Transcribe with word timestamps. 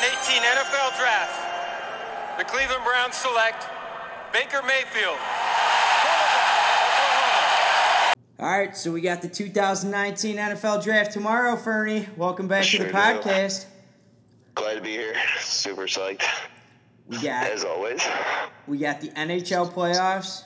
2018 0.00 0.42
NFL 0.42 0.98
Draft. 0.98 2.38
The 2.38 2.44
Cleveland 2.44 2.82
Browns 2.84 3.14
select 3.14 3.66
Baker 4.30 4.60
Mayfield. 4.66 5.16
All 8.38 8.46
right, 8.58 8.76
so 8.76 8.92
we 8.92 9.00
got 9.00 9.22
the 9.22 9.28
2019 9.30 10.36
NFL 10.36 10.84
Draft 10.84 11.12
tomorrow, 11.12 11.56
Fernie. 11.56 12.06
Welcome 12.14 12.46
back 12.46 12.64
Sure 12.64 12.80
to 12.80 12.84
the 12.84 12.92
do. 12.92 12.94
podcast. 12.98 13.64
Glad 14.54 14.74
to 14.74 14.80
be 14.82 14.90
here. 14.90 15.14
Super 15.40 15.86
psyched. 15.86 16.24
We 17.06 17.16
got 17.22 17.46
As 17.50 17.64
always. 17.64 18.06
we 18.66 18.76
got 18.76 19.00
the 19.00 19.08
NHL 19.08 19.72
playoffs. 19.72 20.42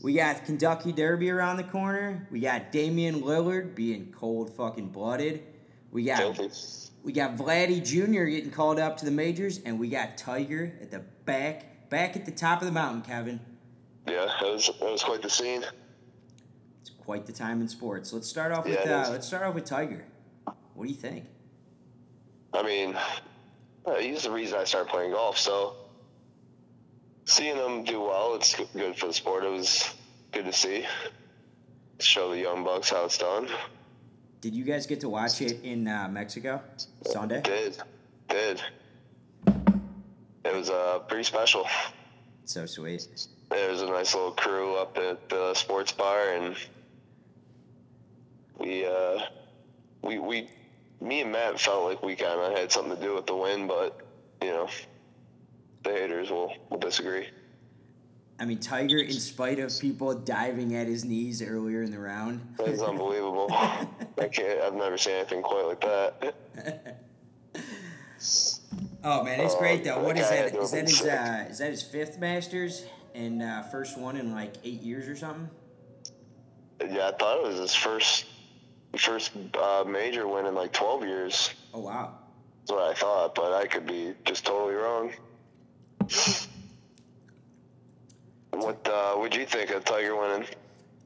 We 0.00 0.12
got 0.12 0.44
Kentucky 0.44 0.92
Derby 0.92 1.28
around 1.30 1.56
the 1.56 1.64
corner. 1.64 2.28
We 2.30 2.38
got 2.38 2.70
Damian 2.70 3.22
Lillard 3.22 3.74
being 3.74 4.14
cold 4.16 4.54
fucking 4.54 4.90
blooded. 4.90 5.42
We 5.90 6.04
got 6.04 6.18
Filthy. 6.18 6.50
We 7.02 7.12
got 7.12 7.36
Vladdy 7.36 7.84
Jr. 7.84 8.24
getting 8.24 8.50
called 8.50 8.78
up 8.78 8.96
to 8.98 9.04
the 9.04 9.10
majors, 9.10 9.58
and 9.64 9.78
we 9.78 9.88
got 9.88 10.16
Tiger 10.16 10.72
at 10.80 10.90
the 10.90 11.00
back 11.24 11.88
back 11.90 12.16
at 12.16 12.24
the 12.24 12.32
top 12.32 12.60
of 12.60 12.66
the 12.66 12.72
mountain, 12.72 13.02
Kevin. 13.02 13.40
Yeah, 14.06 14.28
it 14.40 14.52
was 14.52 14.68
it 14.68 14.80
was 14.80 15.02
quite 15.02 15.22
the 15.22 15.30
scene. 15.30 15.64
It's 16.80 16.90
quite 16.90 17.26
the 17.26 17.32
time 17.32 17.60
in 17.60 17.68
sports. 17.68 18.12
Let's 18.12 18.28
start 18.28 18.52
off 18.52 18.64
with 18.64 18.74
Yeah, 18.74 19.02
it 19.02 19.06
uh, 19.06 19.10
let's 19.10 19.26
start 19.26 19.42
off 19.42 19.54
with 19.54 19.64
Tiger. 19.64 20.04
What 20.74 20.86
do 20.86 20.88
you 20.88 20.98
think? 20.98 21.26
I 22.54 22.62
mean, 22.62 22.96
uh, 23.86 23.94
he's 23.96 24.24
the 24.24 24.30
reason 24.30 24.58
I 24.58 24.64
started 24.64 24.90
playing 24.90 25.12
golf. 25.12 25.38
So 25.38 25.76
seeing 27.24 27.56
him 27.56 27.84
do 27.84 28.00
well, 28.00 28.34
it's 28.34 28.54
good 28.74 28.96
for 28.96 29.06
the 29.06 29.12
sport. 29.12 29.44
It 29.44 29.50
was 29.50 29.94
good 30.32 30.44
to 30.44 30.52
see. 30.52 30.86
Show 32.00 32.30
the 32.30 32.40
young 32.40 32.64
bucks 32.64 32.90
how 32.90 33.04
it's 33.04 33.18
done. 33.18 33.48
Did 34.42 34.56
you 34.56 34.64
guys 34.64 34.88
get 34.88 34.98
to 35.02 35.08
watch 35.08 35.40
it 35.40 35.60
in 35.62 35.86
uh, 35.86 36.08
Mexico 36.10 36.60
Sunday? 37.06 37.42
Did, 37.42 37.80
did. 38.28 38.60
It 40.44 40.52
was 40.52 40.68
uh, 40.68 40.98
pretty 41.06 41.22
special. 41.22 41.64
So 42.44 42.66
sweet. 42.66 43.06
There 43.50 43.70
was 43.70 43.82
a 43.82 43.86
nice 43.86 44.16
little 44.16 44.32
crew 44.32 44.74
up 44.74 44.98
at 44.98 45.28
the 45.28 45.54
sports 45.54 45.92
bar, 45.92 46.30
and 46.30 46.56
we, 48.58 48.84
uh, 48.84 49.20
we, 50.02 50.18
we, 50.18 50.50
me 51.00 51.20
and 51.20 51.30
Matt 51.30 51.60
felt 51.60 51.84
like 51.84 52.02
we 52.02 52.16
kind 52.16 52.40
of 52.40 52.58
had 52.58 52.72
something 52.72 52.96
to 52.96 53.00
do 53.00 53.14
with 53.14 53.26
the 53.26 53.36
win, 53.36 53.68
but 53.68 54.00
you 54.42 54.50
know, 54.50 54.68
the 55.84 55.90
haters 55.90 56.30
will, 56.30 56.52
will 56.68 56.78
disagree. 56.78 57.28
I 58.38 58.44
mean, 58.44 58.58
Tiger, 58.58 58.98
in 58.98 59.12
spite 59.12 59.58
of 59.58 59.78
people 59.78 60.14
diving 60.14 60.74
at 60.74 60.86
his 60.86 61.04
knees 61.04 61.42
earlier 61.42 61.82
in 61.82 61.90
the 61.90 61.98
round. 61.98 62.40
That's 62.58 62.82
unbelievable. 62.82 63.46
I 63.52 64.28
can't. 64.32 64.60
I've 64.60 64.74
never 64.74 64.98
seen 64.98 65.14
anything 65.14 65.42
quite 65.42 65.66
like 65.66 65.80
that. 65.80 67.04
Oh 69.04 69.24
man, 69.24 69.40
it's 69.40 69.56
great 69.56 69.82
though. 69.82 69.96
Oh, 69.96 70.04
What 70.04 70.16
is 70.16 70.28
that? 70.28 70.54
Is 70.54 70.70
that 70.70 70.88
his 70.88 71.02
uh, 71.02 71.46
is 71.50 71.58
that 71.58 71.70
his 71.70 71.82
fifth 71.82 72.18
Masters 72.20 72.86
and 73.14 73.42
uh, 73.42 73.62
first 73.64 73.98
one 73.98 74.16
in 74.16 74.32
like 74.32 74.54
eight 74.62 74.80
years 74.80 75.08
or 75.08 75.16
something? 75.16 75.50
Yeah, 76.80 77.08
I 77.08 77.12
thought 77.12 77.38
it 77.38 77.42
was 77.42 77.58
his 77.58 77.74
first, 77.74 78.26
first 78.96 79.32
uh, 79.60 79.84
major 79.86 80.28
win 80.28 80.46
in 80.46 80.54
like 80.54 80.72
12 80.72 81.04
years. 81.04 81.50
Oh 81.74 81.80
wow. 81.80 82.14
That's 82.60 82.72
what 82.72 82.90
I 82.90 82.94
thought, 82.94 83.34
but 83.34 83.52
I 83.52 83.66
could 83.66 83.86
be 83.86 84.14
just 84.24 84.46
totally 84.46 84.74
wrong. 84.74 85.12
What 88.52 88.86
uh, 88.86 89.14
would 89.18 89.34
you 89.34 89.46
think 89.46 89.70
of 89.70 89.84
Tiger 89.84 90.14
winning? 90.14 90.46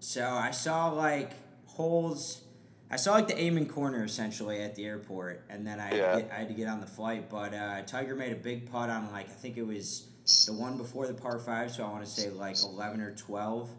So 0.00 0.24
I 0.26 0.50
saw 0.50 0.90
like 0.90 1.30
holes. 1.66 2.42
I 2.90 2.96
saw 2.96 3.14
like 3.14 3.28
the 3.28 3.40
Amen 3.40 3.66
Corner 3.66 4.04
essentially 4.04 4.62
at 4.62 4.74
the 4.74 4.84
airport, 4.84 5.44
and 5.48 5.66
then 5.66 5.80
I 5.80 5.86
had, 5.86 5.96
Yeah. 5.96 6.12
to, 6.12 6.22
get, 6.22 6.30
I 6.30 6.34
had 6.34 6.48
to 6.48 6.54
get 6.54 6.68
on 6.68 6.80
the 6.80 6.86
flight. 6.86 7.30
But 7.30 7.54
uh, 7.54 7.82
Tiger 7.82 8.14
made 8.14 8.32
a 8.32 8.36
big 8.36 8.70
putt 8.70 8.90
on 8.90 9.10
like 9.12 9.26
I 9.26 9.32
think 9.32 9.56
it 9.56 9.66
was 9.66 10.08
the 10.46 10.52
one 10.52 10.76
before 10.76 11.06
the 11.06 11.14
par 11.14 11.38
five, 11.38 11.70
so 11.70 11.84
I 11.84 11.88
want 11.88 12.04
to 12.04 12.10
say 12.10 12.30
like 12.30 12.56
eleven 12.62 13.00
or 13.00 13.12
twelve. 13.12 13.70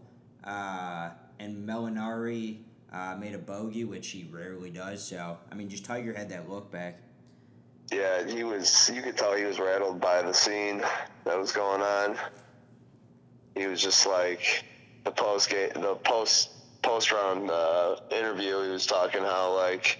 Uh, 0.43 1.09
and 1.39 1.67
Molinari 1.67 2.59
uh, 2.91 3.15
made 3.19 3.35
a 3.35 3.37
bogey, 3.37 3.83
which 3.83 4.07
he 4.09 4.27
rarely 4.31 4.69
does. 4.69 5.05
So 5.05 5.37
I 5.51 5.55
mean, 5.55 5.67
just 5.69 5.83
Tiger 5.83 6.13
had 6.13 6.29
that 6.29 6.49
look 6.49 6.71
back. 6.71 6.99
Yeah, 7.91 8.25
he 8.25 8.43
was. 8.45 8.89
You 8.93 9.01
could 9.01 9.17
tell 9.17 9.35
he 9.35 9.43
was 9.43 9.59
rattled 9.59 9.99
by 9.99 10.21
the 10.21 10.33
scene 10.33 10.81
that 11.25 11.37
was 11.37 11.51
going 11.51 11.81
on. 11.81 12.17
He 13.57 13.65
was 13.65 13.81
just 13.81 14.05
like 14.05 14.63
the 15.03 15.11
post 15.11 15.49
game, 15.49 15.69
the 15.73 15.95
post 15.95 16.49
post 16.81 17.11
round 17.11 17.49
uh, 17.49 17.95
interview. 18.11 18.61
He 18.63 18.69
was 18.69 18.85
talking 18.85 19.21
how 19.21 19.55
like 19.55 19.99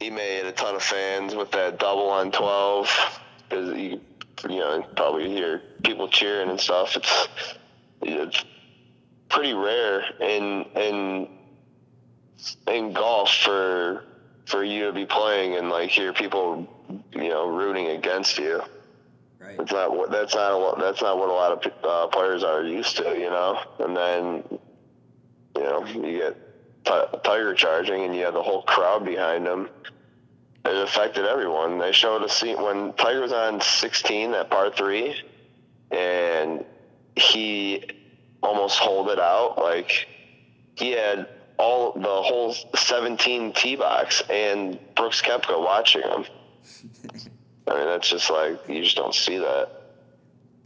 he 0.00 0.10
made 0.10 0.46
a 0.46 0.52
ton 0.52 0.74
of 0.74 0.82
fans 0.82 1.34
with 1.34 1.50
that 1.52 1.78
double 1.78 2.08
on 2.08 2.32
twelve. 2.32 2.90
Because 3.48 3.78
you, 3.78 4.00
you 4.48 4.58
know, 4.58 4.84
probably 4.96 5.28
hear 5.28 5.62
people 5.82 6.08
cheering 6.08 6.50
and 6.50 6.60
stuff. 6.60 6.96
It's 6.96 7.28
it's 8.02 8.44
pretty 9.28 9.54
rare 9.54 10.02
in 10.20 10.64
in 10.76 11.28
in 12.66 12.92
golf 12.92 13.32
for 13.32 14.04
for 14.46 14.62
you 14.62 14.86
to 14.86 14.92
be 14.92 15.06
playing 15.06 15.56
and 15.56 15.70
like 15.70 15.90
hear 15.90 16.12
people 16.12 16.68
you 17.12 17.28
know 17.28 17.48
rooting 17.48 17.88
against 17.88 18.38
you. 18.38 18.62
Right. 19.44 19.60
It's 19.60 19.72
not 19.72 19.94
what 19.94 20.10
that's 20.10 20.34
not 20.34 20.52
a, 20.52 20.80
that's 20.80 21.02
not 21.02 21.18
what 21.18 21.28
a 21.28 21.32
lot 21.32 21.52
of 21.52 21.72
uh, 21.84 22.06
players 22.06 22.42
are 22.42 22.62
used 22.62 22.96
to, 22.96 23.18
you 23.18 23.30
know. 23.30 23.60
And 23.78 23.96
then 23.96 24.44
you 25.56 25.62
know 25.62 25.84
you 25.86 26.18
get 26.18 26.36
Ti- 26.84 27.18
Tiger 27.22 27.54
charging 27.54 28.04
and 28.04 28.14
you 28.14 28.24
have 28.24 28.34
the 28.34 28.42
whole 28.42 28.62
crowd 28.62 29.04
behind 29.04 29.46
him. 29.46 29.68
It 30.64 30.76
affected 30.76 31.26
everyone. 31.26 31.78
They 31.78 31.92
showed 31.92 32.22
a 32.22 32.28
scene 32.28 32.60
when 32.62 32.94
Tiger 32.94 33.20
was 33.20 33.32
on 33.34 33.60
16 33.60 34.32
at 34.32 34.48
par 34.48 34.70
three, 34.70 35.14
and 35.90 36.64
he 37.16 37.84
almost 38.42 38.78
holed 38.78 39.10
it 39.10 39.18
out. 39.18 39.58
Like 39.58 40.08
he 40.74 40.92
had 40.92 41.28
all 41.58 41.92
the 41.92 42.08
whole 42.08 42.54
17 42.74 43.52
tee 43.52 43.76
box 43.76 44.22
and 44.30 44.78
Brooks 44.96 45.20
Koepka 45.20 45.58
watching 45.62 46.02
him. 46.02 46.24
I 47.66 47.74
mean, 47.74 47.86
that's 47.86 48.08
just 48.08 48.30
like 48.30 48.60
you 48.68 48.82
just 48.82 48.96
don't 48.96 49.14
see 49.14 49.38
that. 49.38 49.68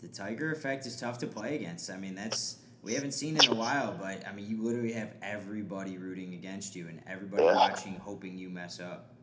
The 0.03 0.09
Tiger 0.09 0.53
effect 0.53 0.87
is 0.87 0.99
tough 0.99 1.19
to 1.19 1.27
play 1.27 1.57
against. 1.57 1.91
I 1.91 1.97
mean, 1.97 2.15
that's 2.15 2.57
we 2.83 2.95
haven't 2.95 3.13
seen 3.13 3.37
in 3.37 3.47
a 3.49 3.55
while, 3.55 3.97
but 3.99 4.27
I 4.27 4.33
mean, 4.33 4.49
you 4.49 4.63
literally 4.63 4.93
have 4.93 5.13
everybody 5.23 5.99
rooting 5.99 6.35
against 6.35 6.75
you 6.77 6.89
and 6.89 7.01
everybody 7.07 7.45
Yeah. 7.45 7.55
watching, 7.55 7.97
hoping 7.97 8.39
you 8.39 8.49
mess 8.49 8.81
up. 8.81 9.15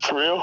For 0.00 0.16
real? 0.16 0.42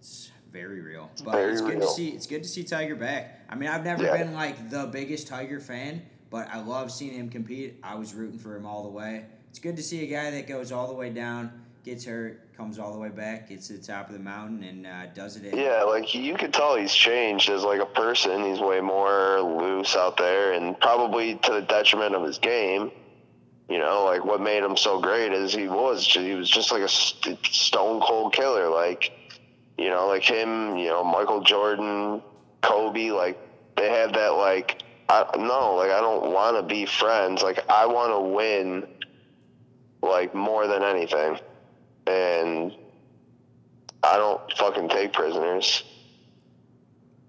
It's 0.00 0.30
very 0.50 0.80
real. 0.80 1.10
But 1.24 1.32
Very 1.32 1.52
it's 1.52 1.60
good 1.60 1.80
to 1.80 1.86
see. 1.88 2.08
It's 2.10 2.26
good 2.26 2.42
to 2.42 2.48
see 2.48 2.64
Tiger 2.64 2.96
back. 2.96 3.40
I 3.48 3.54
mean, 3.54 3.68
I've 3.68 3.84
never 3.84 4.04
Yeah. 4.04 4.16
been 4.16 4.34
like 4.34 4.70
the 4.70 4.86
biggest 4.86 5.28
Tiger 5.28 5.60
fan, 5.60 6.02
but 6.30 6.48
I 6.48 6.60
love 6.60 6.90
seeing 6.90 7.14
him 7.14 7.28
compete. 7.30 7.78
I 7.82 7.94
was 7.94 8.14
rooting 8.14 8.38
for 8.38 8.56
him 8.56 8.66
all 8.66 8.82
the 8.82 8.90
way. 8.90 9.26
It's 9.50 9.58
good 9.58 9.76
to 9.76 9.82
see 9.82 10.02
a 10.02 10.06
guy 10.06 10.30
that 10.30 10.46
goes 10.46 10.72
all 10.72 10.88
the 10.88 10.94
way 10.94 11.10
down, 11.10 11.62
gets 11.84 12.04
hurt, 12.04 12.54
comes 12.56 12.78
all 12.78 12.92
the 12.92 12.98
way 12.98 13.08
back, 13.08 13.48
gets 13.48 13.66
to 13.68 13.74
the 13.74 13.82
top 13.82 14.08
of 14.08 14.12
the 14.12 14.20
mountain, 14.20 14.62
and 14.62 14.86
uh, 14.86 15.06
does 15.14 15.36
it. 15.36 15.54
Yeah, 15.54 15.82
like 15.82 16.14
you 16.14 16.36
could 16.36 16.52
tell 16.52 16.76
he's 16.76 16.94
changed 16.94 17.50
as 17.50 17.62
like 17.64 17.80
a 17.80 17.86
person. 17.86 18.44
He's 18.44 18.60
way 18.60 18.80
more 18.80 19.40
loose 19.40 19.96
out 19.96 20.16
there, 20.16 20.52
and 20.52 20.78
probably 20.80 21.36
to 21.36 21.52
the 21.52 21.62
detriment 21.62 22.14
of 22.14 22.22
his 22.22 22.38
game. 22.38 22.90
You 23.68 23.78
know, 23.78 24.04
like 24.04 24.24
what 24.24 24.40
made 24.40 24.62
him 24.62 24.76
so 24.76 25.00
great 25.00 25.32
is 25.32 25.52
he 25.52 25.68
was 25.68 26.06
he 26.06 26.34
was 26.34 26.50
just 26.50 26.72
like 26.72 26.82
a 26.82 26.88
st- 26.88 27.44
stone 27.46 28.00
cold 28.00 28.32
killer. 28.32 28.68
Like, 28.68 29.12
you 29.78 29.88
know, 29.88 30.06
like 30.06 30.22
him. 30.22 30.76
You 30.76 30.88
know, 30.88 31.04
Michael 31.04 31.42
Jordan, 31.42 32.22
Kobe. 32.60 33.10
Like 33.10 33.38
they 33.76 33.90
had 33.90 34.14
that 34.14 34.30
like. 34.30 34.82
I 35.08 35.26
no, 35.36 35.74
like 35.74 35.90
I 35.90 36.00
don't 36.00 36.32
want 36.32 36.56
to 36.56 36.62
be 36.62 36.86
friends. 36.86 37.42
Like 37.42 37.68
I 37.68 37.86
want 37.86 38.12
to 38.12 38.20
win. 38.20 38.86
Like 40.02 40.34
more 40.34 40.66
than 40.66 40.82
anything, 40.82 41.38
and 42.06 42.72
I 44.02 44.16
don't 44.16 44.40
fucking 44.56 44.88
take 44.88 45.12
prisoners. 45.12 45.84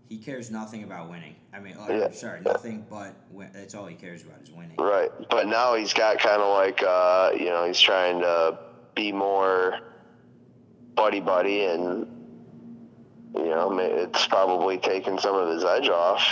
He 0.10 0.18
cares 0.18 0.52
nothing 0.52 0.84
about 0.84 1.10
winning. 1.10 1.36
I 1.54 1.60
mean, 1.60 1.76
uh, 1.78 1.88
Yeah. 1.92 2.12
sorry, 2.12 2.42
nothing 2.42 2.86
but 2.90 3.14
win- 3.32 3.52
that's 3.54 3.76
all 3.76 3.86
he 3.86 3.96
cares 3.96 4.24
about 4.24 4.42
is 4.42 4.52
winning. 4.52 4.76
Right. 4.78 5.12
But 5.30 5.48
now 5.48 5.76
he's 5.76 5.94
got 5.94 6.20
kind 6.20 6.42
of 6.42 6.50
like, 6.56 6.82
uh, 6.84 7.32
you 7.38 7.46
know, 7.46 7.66
he's 7.66 7.80
trying 7.80 8.20
to 8.22 8.58
be 8.96 9.12
more 9.12 9.80
buddy 10.96 11.20
buddy 11.20 11.66
and, 11.66 12.08
you 13.36 13.46
know, 13.46 13.78
it's 13.80 14.28
probably 14.28 14.78
taken 14.78 15.18
some 15.20 15.36
of 15.36 15.50
his 15.50 15.64
edge 15.64 15.90
off. 15.90 16.24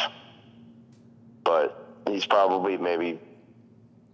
But 1.43 2.01
he's 2.07 2.25
probably 2.25 2.77
maybe 2.77 3.19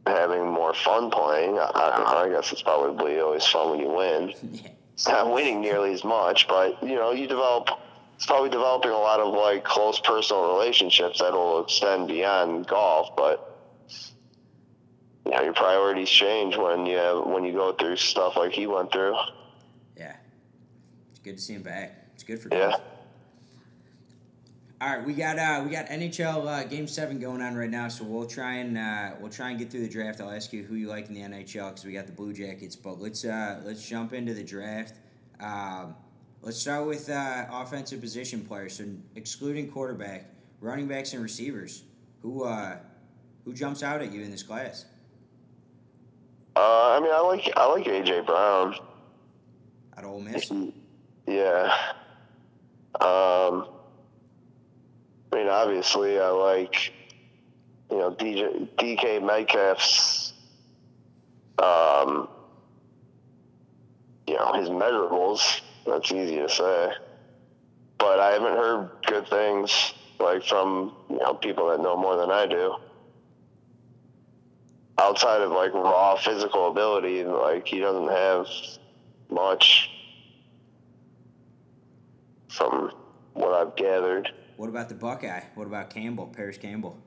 having 0.07 0.45
more 0.47 0.73
fun 0.73 1.09
playing. 1.11 1.57
I, 1.57 1.69
I 1.73 1.97
don't 1.97 2.05
know. 2.05 2.17
I 2.17 2.29
guess 2.29 2.51
it's 2.51 2.61
probably 2.61 3.19
always 3.19 3.45
fun 3.45 3.71
when 3.71 3.79
you 3.79 3.89
win. 3.89 4.33
yeah. 4.53 4.69
It's 4.93 5.07
not 5.07 5.31
winning 5.31 5.61
nearly 5.61 5.93
as 5.93 6.03
much, 6.03 6.47
but 6.47 6.81
you 6.81 6.95
know, 6.95 7.11
you 7.11 7.27
develop. 7.27 7.69
It's 8.15 8.25
probably 8.25 8.49
developing 8.49 8.89
a 8.89 8.97
lot 8.97 9.19
of 9.19 9.31
like 9.31 9.63
close 9.63 9.99
personal 9.99 10.47
relationships 10.55 11.19
that'll 11.19 11.63
extend 11.63 12.07
beyond 12.07 12.65
golf. 12.67 13.15
But 13.15 13.55
you 15.25 15.31
know, 15.31 15.41
your 15.43 15.53
priorities 15.53 16.09
change 16.09 16.57
when 16.57 16.85
you 16.87 16.97
have, 16.97 17.25
when 17.27 17.43
you 17.43 17.53
go 17.53 17.73
through 17.73 17.97
stuff 17.97 18.35
like 18.35 18.53
he 18.53 18.65
went 18.65 18.91
through. 18.91 19.15
Yeah. 19.95 20.15
It's 21.11 21.19
good 21.19 21.37
to 21.37 21.41
see 21.43 21.53
him 21.53 21.61
back. 21.63 21.95
It's 22.15 22.23
good 22.23 22.39
for 22.41 22.49
Yeah. 22.51 22.71
golf. 22.71 22.81
All 24.79 24.87
right, 24.87 25.03
we 25.03 25.13
got 25.13 25.39
uh, 25.39 25.63
we 25.65 25.71
got 25.71 25.87
NHL 25.87 26.45
uh, 26.45 26.63
Game 26.65 26.87
Seven 26.87 27.19
going 27.19 27.41
on 27.41 27.55
right 27.55 27.69
now, 27.69 27.87
so 27.87 28.03
we'll 28.03 28.27
try 28.27 28.57
and 28.57 28.77
uh, 28.77 29.15
we'll 29.19 29.31
try 29.31 29.49
and 29.49 29.57
get 29.57 29.71
through 29.71 29.81
the 29.81 29.89
draft. 29.89 30.21
I'll 30.21 30.29
ask 30.29 30.53
you 30.53 30.61
who 30.61 30.75
you 30.75 30.87
like 30.87 31.07
in 31.09 31.15
the 31.15 31.21
NHL 31.21 31.69
because 31.69 31.83
we 31.83 31.93
got 31.93 32.05
the 32.05 32.11
Blue 32.11 32.31
Jackets, 32.31 32.75
but 32.75 33.01
let's 33.01 33.25
uh, 33.25 33.59
let's 33.65 33.87
jump 33.87 34.13
into 34.13 34.35
the 34.35 34.43
draft. 34.43 34.99
Um, 35.39 35.95
let's 36.43 36.59
start 36.59 36.85
with 36.85 37.09
uh, 37.09 37.45
offensive 37.51 38.01
position 38.01 38.45
players. 38.45 38.77
So 38.77 38.85
excluding 39.15 39.71
quarterback, 39.71 40.29
running 40.61 40.87
backs 40.87 41.13
and 41.13 41.23
receivers. 41.23 41.81
Who 42.21 42.43
uh, 42.43 42.77
who 43.45 43.53
jumps 43.53 43.81
out 43.81 44.03
at 44.03 44.13
you 44.13 44.21
in 44.21 44.29
this 44.29 44.43
class? 44.43 44.85
Uh, 46.55 46.97
I 46.97 46.99
mean, 46.99 47.11
I 47.11 47.21
like 47.21 47.51
I 47.57 47.65
like 47.65 47.85
AJ 47.85 48.27
Brown. 48.27 48.75
At 49.97 50.03
Ole 50.03 50.21
Miss. 50.21 50.51
Yeah. 51.25 51.75
Um. 53.01 53.69
I 55.31 55.35
mean, 55.35 55.47
obviously, 55.47 56.19
I 56.19 56.29
like 56.29 56.93
you 57.91 57.97
know 57.97 58.11
DJ 58.11 58.67
DK 58.77 59.23
Metcalf's 59.23 60.33
um 61.59 62.27
you 64.27 64.35
know 64.35 64.53
his 64.53 64.69
measurables. 64.69 65.61
That's 65.85 66.11
easy 66.11 66.37
to 66.37 66.49
say, 66.49 66.91
but 67.97 68.19
I 68.19 68.31
haven't 68.31 68.57
heard 68.57 68.89
good 69.05 69.27
things 69.27 69.93
like 70.19 70.43
from 70.43 70.93
you 71.09 71.17
know 71.17 71.33
people 71.33 71.69
that 71.69 71.81
know 71.81 71.95
more 71.97 72.17
than 72.17 72.31
I 72.31 72.45
do. 72.45 72.75
Outside 74.99 75.41
of 75.41 75.51
like 75.51 75.73
raw 75.73 76.15
physical 76.15 76.71
ability, 76.71 77.23
like 77.23 77.67
he 77.67 77.79
doesn't 77.79 78.09
have 78.09 78.47
much 79.29 79.91
from 82.49 82.91
what 83.33 83.53
I've 83.53 83.75
gathered. 83.75 84.31
What 84.57 84.69
about 84.69 84.89
the 84.89 84.95
Buckeye? 84.95 85.43
What 85.53 85.67
about 85.67 85.91
Campbell, 85.91 86.27
Parris 86.27 86.57
Campbell? 86.57 86.97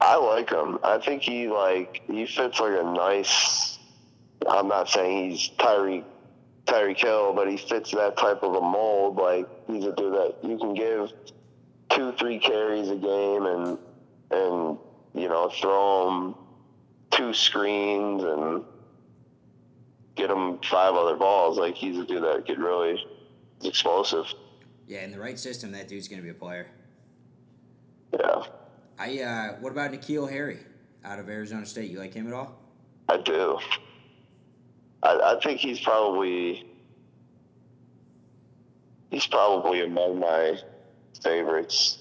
I 0.00 0.16
like 0.16 0.50
him. 0.50 0.78
I 0.82 0.98
think 0.98 1.22
he 1.22 1.48
like 1.48 2.02
he 2.06 2.26
fits 2.26 2.60
like 2.60 2.78
a 2.78 2.82
nice. 2.82 3.78
I'm 4.46 4.68
not 4.68 4.88
saying 4.88 5.30
he's 5.30 5.48
Tyree 5.56 6.04
Tyreek 6.66 6.98
Hill, 6.98 7.32
but 7.32 7.48
he 7.48 7.56
fits 7.56 7.92
that 7.92 8.16
type 8.16 8.42
of 8.42 8.54
a 8.54 8.60
mold. 8.60 9.16
Like 9.16 9.48
he's 9.68 9.84
a 9.84 9.92
dude 9.92 10.12
that 10.14 10.36
you 10.42 10.58
can 10.58 10.74
give 10.74 11.12
two, 11.90 12.12
three 12.18 12.40
carries 12.40 12.88
a 12.90 12.96
game, 12.96 13.46
and 13.46 13.78
and 14.32 14.78
you 15.14 15.28
know 15.28 15.48
throw 15.48 16.10
him 16.10 16.34
two 17.12 17.32
screens 17.32 18.24
and 18.24 18.64
get 20.16 20.28
him 20.28 20.58
five 20.58 20.94
other 20.94 21.16
balls. 21.16 21.56
Like 21.56 21.76
he's 21.76 21.98
a 21.98 22.04
dude 22.04 22.24
that 22.24 22.46
could 22.46 22.58
really 22.58 23.02
explosive. 23.62 24.26
Yeah, 24.86 25.02
in 25.02 25.10
the 25.10 25.18
right 25.18 25.38
system, 25.38 25.72
that 25.72 25.88
dude's 25.88 26.08
gonna 26.08 26.22
be 26.22 26.30
a 26.30 26.34
player. 26.34 26.68
Yeah, 28.12 28.42
I 28.98 29.20
uh, 29.20 29.56
what 29.60 29.72
about 29.72 29.92
N'Keal 29.92 30.30
Harry 30.30 30.58
out 31.04 31.18
of 31.18 31.28
Arizona 31.28 31.66
State? 31.66 31.90
You 31.90 31.98
like 31.98 32.14
him 32.14 32.26
at 32.26 32.32
all? 32.32 32.56
I 33.08 33.18
do. 33.18 33.58
I, 35.02 35.36
I 35.36 35.40
think 35.42 35.60
he's 35.60 35.80
probably 35.80 36.66
he's 39.10 39.26
probably 39.26 39.84
among 39.84 40.20
my 40.20 40.58
favorites. 41.22 41.98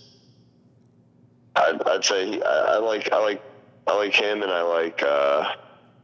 I'd, 1.56 1.81
I'd 1.88 2.04
say 2.04 2.31
he, 2.31 2.44
I, 2.44 2.76
I 2.76 2.78
like 2.78 3.12
I 3.12 3.20
like 3.20 3.42
I 3.88 3.96
like 3.96 4.14
him 4.14 4.44
and 4.44 4.52
I 4.52 4.62
like 4.62 5.02
uh, 5.02 5.54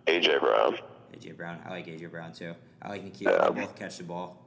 AJ 0.07 0.39
Brown. 0.39 0.77
AJ 1.13 1.37
Brown. 1.37 1.59
I 1.65 1.69
like 1.69 1.85
AJ 1.87 2.09
Brown 2.09 2.33
too. 2.33 2.55
I 2.81 2.89
like 2.89 3.03
N'Keal. 3.03 3.21
Yeah. 3.21 3.49
They 3.49 3.61
both 3.61 3.75
catch 3.75 3.97
the 3.97 4.03
ball. 4.03 4.37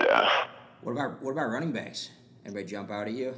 Yeah. 0.00 0.46
What 0.82 0.92
about 0.92 1.22
what 1.22 1.32
about 1.32 1.50
running 1.50 1.72
backs? 1.72 2.10
Anybody 2.44 2.66
jump 2.66 2.90
out 2.90 3.06
at 3.06 3.14
you? 3.14 3.34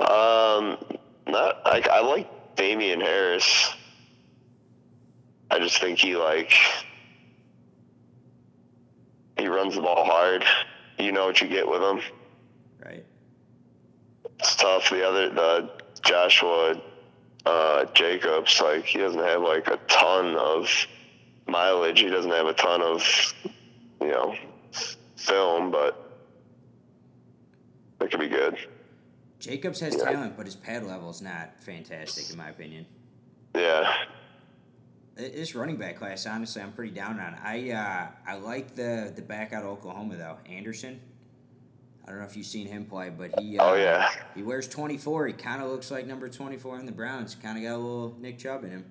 Um, 0.00 0.78
not 1.26 1.60
I, 1.64 1.82
I 1.90 2.00
like 2.00 2.56
Damien 2.56 3.00
Harris. 3.00 3.74
I 5.50 5.58
just 5.60 5.80
think 5.80 5.98
he 5.98 6.16
like 6.16 6.52
he 9.38 9.46
runs 9.46 9.76
the 9.76 9.80
ball 9.80 10.04
hard. 10.04 10.44
You 10.98 11.12
know 11.12 11.26
what 11.26 11.40
you 11.40 11.46
get 11.46 11.68
with 11.68 11.82
him. 11.82 12.00
Right. 12.84 13.04
It's 14.40 14.56
tough. 14.56 14.90
The 14.90 15.06
other 15.06 15.30
the 15.30 15.70
Joshua 16.02 16.80
uh, 17.46 17.84
Jacobs, 17.94 18.60
like 18.60 18.84
he 18.84 18.98
doesn't 18.98 19.22
have 19.22 19.42
like 19.42 19.68
a 19.68 19.78
ton 19.88 20.34
of 20.34 20.68
mileage. 21.46 22.00
He 22.00 22.08
doesn't 22.08 22.30
have 22.30 22.46
a 22.46 22.54
ton 22.54 22.82
of 22.82 23.34
you 24.00 24.08
know 24.08 24.36
film, 25.18 25.70
but 25.70 26.10
it 28.00 28.10
could 28.10 28.20
be 28.20 28.28
good. 28.28 28.56
Jacobs 29.38 29.80
has 29.80 29.94
Yeah. 29.96 30.04
talent, 30.12 30.36
but 30.36 30.46
his 30.46 30.56
pad 30.56 30.84
level 30.84 31.10
is 31.10 31.20
not 31.22 31.60
fantastic 31.60 32.30
in 32.30 32.36
my 32.36 32.48
opinion. 32.48 32.86
Yeah. 33.54 33.92
Th- 35.16 35.32
This 35.32 35.54
running 35.54 35.76
back 35.76 35.96
class, 35.96 36.26
honestly, 36.26 36.62
I'm 36.62 36.72
pretty 36.72 36.92
down 36.92 37.18
on. 37.20 37.34
I 37.42 37.70
uh, 37.70 38.06
I 38.26 38.36
like 38.36 38.74
the 38.74 39.12
the 39.14 39.22
back 39.22 39.52
out 39.52 39.64
of 39.64 39.70
Oklahoma 39.70 40.16
though, 40.16 40.38
Anderson. 40.48 41.00
I 42.04 42.10
don't 42.10 42.20
know 42.20 42.24
if 42.26 42.36
you've 42.36 42.46
seen 42.46 42.66
him 42.66 42.86
play, 42.86 43.10
but 43.10 43.38
he. 43.38 43.58
Uh, 43.58 43.64
Oh 43.64 43.74
yeah. 43.74 44.08
He 44.34 44.42
wears 44.42 44.66
24. 44.68 45.26
He 45.26 45.32
kind 45.34 45.60
of 45.62 45.68
looks 45.68 45.90
like 45.90 46.06
number 46.06 46.28
24 46.28 46.78
in 46.78 46.86
the 46.86 46.92
Browns. 46.92 47.34
Kind 47.34 47.58
of 47.58 47.64
got 47.64 47.74
a 47.74 47.78
little 47.78 48.16
Nick 48.18 48.38
Chubb 48.38 48.64
in 48.64 48.70
him. 48.70 48.84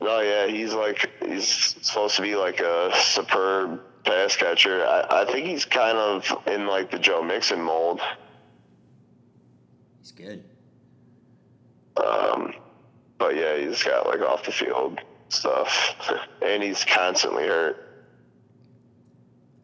No, 0.00 0.20
yeah, 0.20 0.46
he's 0.46 0.72
like 0.72 1.10
he's 1.24 1.48
supposed 1.82 2.16
to 2.16 2.22
be 2.22 2.36
like 2.36 2.60
a 2.60 2.92
superb 2.96 3.80
pass 4.04 4.36
catcher. 4.36 4.84
I, 4.86 5.22
I 5.22 5.24
think 5.24 5.46
he's 5.46 5.64
kind 5.64 5.96
of 5.98 6.24
in 6.46 6.66
like 6.66 6.90
the 6.90 6.98
Joe 6.98 7.22
Mixon 7.22 7.60
mold. 7.62 8.00
He's 10.00 10.12
good. 10.12 10.44
Um, 11.96 12.54
but 13.18 13.36
yeah, 13.36 13.56
he's 13.56 13.82
got 13.82 14.06
like 14.06 14.20
off 14.20 14.44
the 14.44 14.52
field 14.52 15.00
stuff, 15.28 15.94
and 16.42 16.62
he's 16.62 16.84
constantly 16.84 17.46
hurt. 17.46 17.86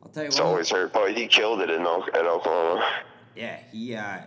I'll 0.02 0.10
tell 0.10 0.24
you 0.24 0.28
He's 0.30 0.38
what. 0.38 0.46
always 0.46 0.70
hurt, 0.70 0.92
but 0.92 1.16
he 1.16 1.26
killed 1.26 1.60
it 1.60 1.70
in 1.70 1.80
at 1.82 1.86
Oklahoma. 2.26 2.86
Yeah, 3.34 3.58
he 3.72 3.94
uh, 3.94 4.18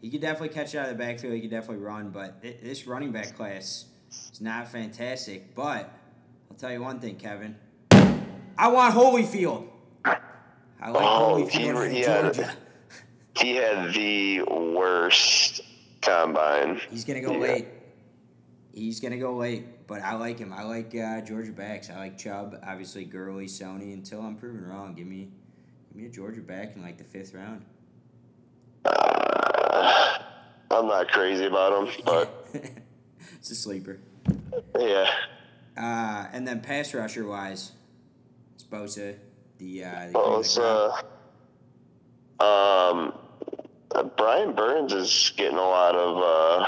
he 0.00 0.10
could 0.10 0.20
definitely 0.20 0.50
catch 0.54 0.74
it 0.74 0.78
out 0.78 0.88
of 0.90 0.96
the 0.96 1.02
backfield. 1.02 1.34
He 1.34 1.40
could 1.40 1.50
definitely 1.50 1.84
run, 1.84 2.10
but 2.10 2.40
thi- 2.42 2.58
this 2.62 2.86
running 2.86 3.12
back 3.12 3.34
class 3.36 3.86
is 4.32 4.40
not 4.40 4.68
fantastic. 4.68 5.54
But 5.54 5.92
I'll 6.50 6.56
tell 6.56 6.72
you 6.72 6.82
one 6.82 7.00
thing, 7.00 7.16
Kevin. 7.16 7.56
I 8.58 8.68
want 8.68 8.94
Holyfield. 8.94 9.66
I 10.04 10.90
like 10.90 11.02
Oh, 11.04 11.36
Holyfield 11.36 11.50
he- 11.50 11.70
from 11.72 11.94
yeah. 11.94 12.22
Georgia. 12.22 12.52
He 13.34 13.56
had 13.56 13.94
the 13.94 14.42
worst 14.42 15.62
combine. 16.02 16.80
He's 16.90 17.04
gonna 17.06 17.22
go 17.22 17.32
Yeah. 17.32 17.38
late. 17.38 17.68
He's 18.74 19.00
gonna 19.00 19.16
go 19.18 19.34
late, 19.36 19.86
but 19.86 20.02
I 20.02 20.14
like 20.16 20.38
him. 20.38 20.52
I 20.52 20.64
like 20.64 20.94
uh, 20.94 21.22
Georgia 21.22 21.50
backs. 21.52 21.88
I 21.88 21.96
like 21.96 22.18
Chubb, 22.18 22.58
obviously 22.62 23.04
Gurley, 23.06 23.46
Sony. 23.46 23.94
Until 23.94 24.20
I'm 24.20 24.36
proven 24.36 24.66
wrong, 24.66 24.94
give 24.94 25.06
me, 25.06 25.30
give 25.88 25.96
me 26.02 26.06
a 26.06 26.10
Georgia 26.10 26.42
back 26.42 26.76
in 26.76 26.82
like 26.82 26.98
the 26.98 27.04
fifth 27.04 27.32
round. 27.32 27.64
Uh, 28.84 30.18
I'm 30.70 30.86
not 30.86 31.08
crazy 31.08 31.46
about 31.46 31.88
him, 31.88 31.94
but 32.04 32.46
it's 33.38 33.50
a 33.50 33.54
sleeper. 33.54 33.98
yeah. 34.78 35.10
Uh, 35.76 36.26
and 36.32 36.46
then 36.46 36.60
pass 36.60 36.92
rusher 36.92 37.26
wise, 37.26 37.72
it's 38.54 38.64
Bosa, 38.64 39.16
the 39.58 39.84
uh, 39.84 39.90
the 39.90 40.04
king 40.04 40.12
Well, 40.14 40.34
of 40.36 40.40
it's 40.40 40.54
the 40.54 40.60
ground. 40.60 41.04
uh, 42.40 42.90
um, 42.90 43.12
uh, 43.94 44.02
Brian 44.16 44.54
Burns 44.54 44.92
is 44.92 45.32
getting 45.36 45.58
a 45.58 45.60
lot 45.62 45.94
of 45.94 46.16
uh, 46.18 46.66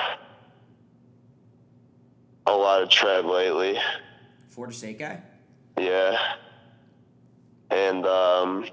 a 2.46 2.56
lot 2.56 2.82
of 2.82 2.88
tread 2.90 3.24
lately. 3.24 3.78
Florida 4.48 4.74
State 4.74 4.98
guy. 4.98 5.20
Yeah, 5.78 6.16
and 7.70 8.06
um, 8.06 8.64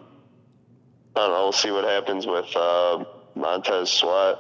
I 1.16 1.20
don't 1.20 1.32
know. 1.32 1.44
We'll 1.44 1.52
see 1.52 1.72
what 1.72 1.84
happens 1.86 2.28
with 2.28 2.56
uh, 2.56 3.04
Montez 3.36 3.90
Sweat. 3.90 4.38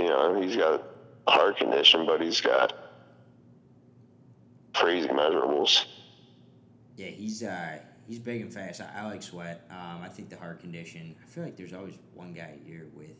You 0.00 0.08
know, 0.08 0.40
he's 0.40 0.56
got 0.56 0.82
heart 1.26 1.56
condition, 1.56 2.04
but 2.06 2.20
he's 2.20 2.40
got 2.40 2.72
crazy 4.74 5.08
measurables. 5.08 5.84
Yeah, 6.96 7.06
he's 7.06 7.42
uh, 7.42 7.78
he's 8.06 8.18
big 8.18 8.40
and 8.40 8.52
fast. 8.52 8.80
I, 8.80 8.90
I 8.96 9.06
like 9.06 9.22
Sweat. 9.22 9.66
Um, 9.70 10.00
I 10.02 10.08
think 10.08 10.30
the 10.30 10.36
heart 10.36 10.60
condition. 10.60 11.14
I 11.22 11.26
feel 11.26 11.44
like 11.44 11.56
there's 11.56 11.72
always 11.72 11.94
one 12.14 12.32
guy 12.32 12.54
a 12.62 12.68
year 12.68 12.86
with 12.94 13.16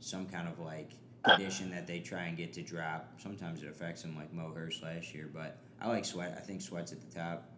some 0.00 0.26
kind 0.26 0.48
of 0.48 0.58
like 0.58 0.90
condition 1.24 1.70
that 1.70 1.86
they 1.86 2.00
try 2.00 2.24
and 2.24 2.36
get 2.36 2.52
to 2.54 2.62
drop. 2.62 3.08
Sometimes 3.18 3.62
it 3.62 3.68
affects 3.68 4.02
him, 4.04 4.16
like 4.16 4.32
Mo 4.32 4.52
Hurst 4.54 4.82
last 4.82 5.14
year. 5.14 5.28
But 5.32 5.58
I 5.80 5.88
like 5.88 6.04
Sweat. 6.04 6.34
I 6.36 6.40
think 6.40 6.60
Sweat's 6.60 6.92
at 6.92 7.00
the 7.00 7.18
top. 7.18 7.48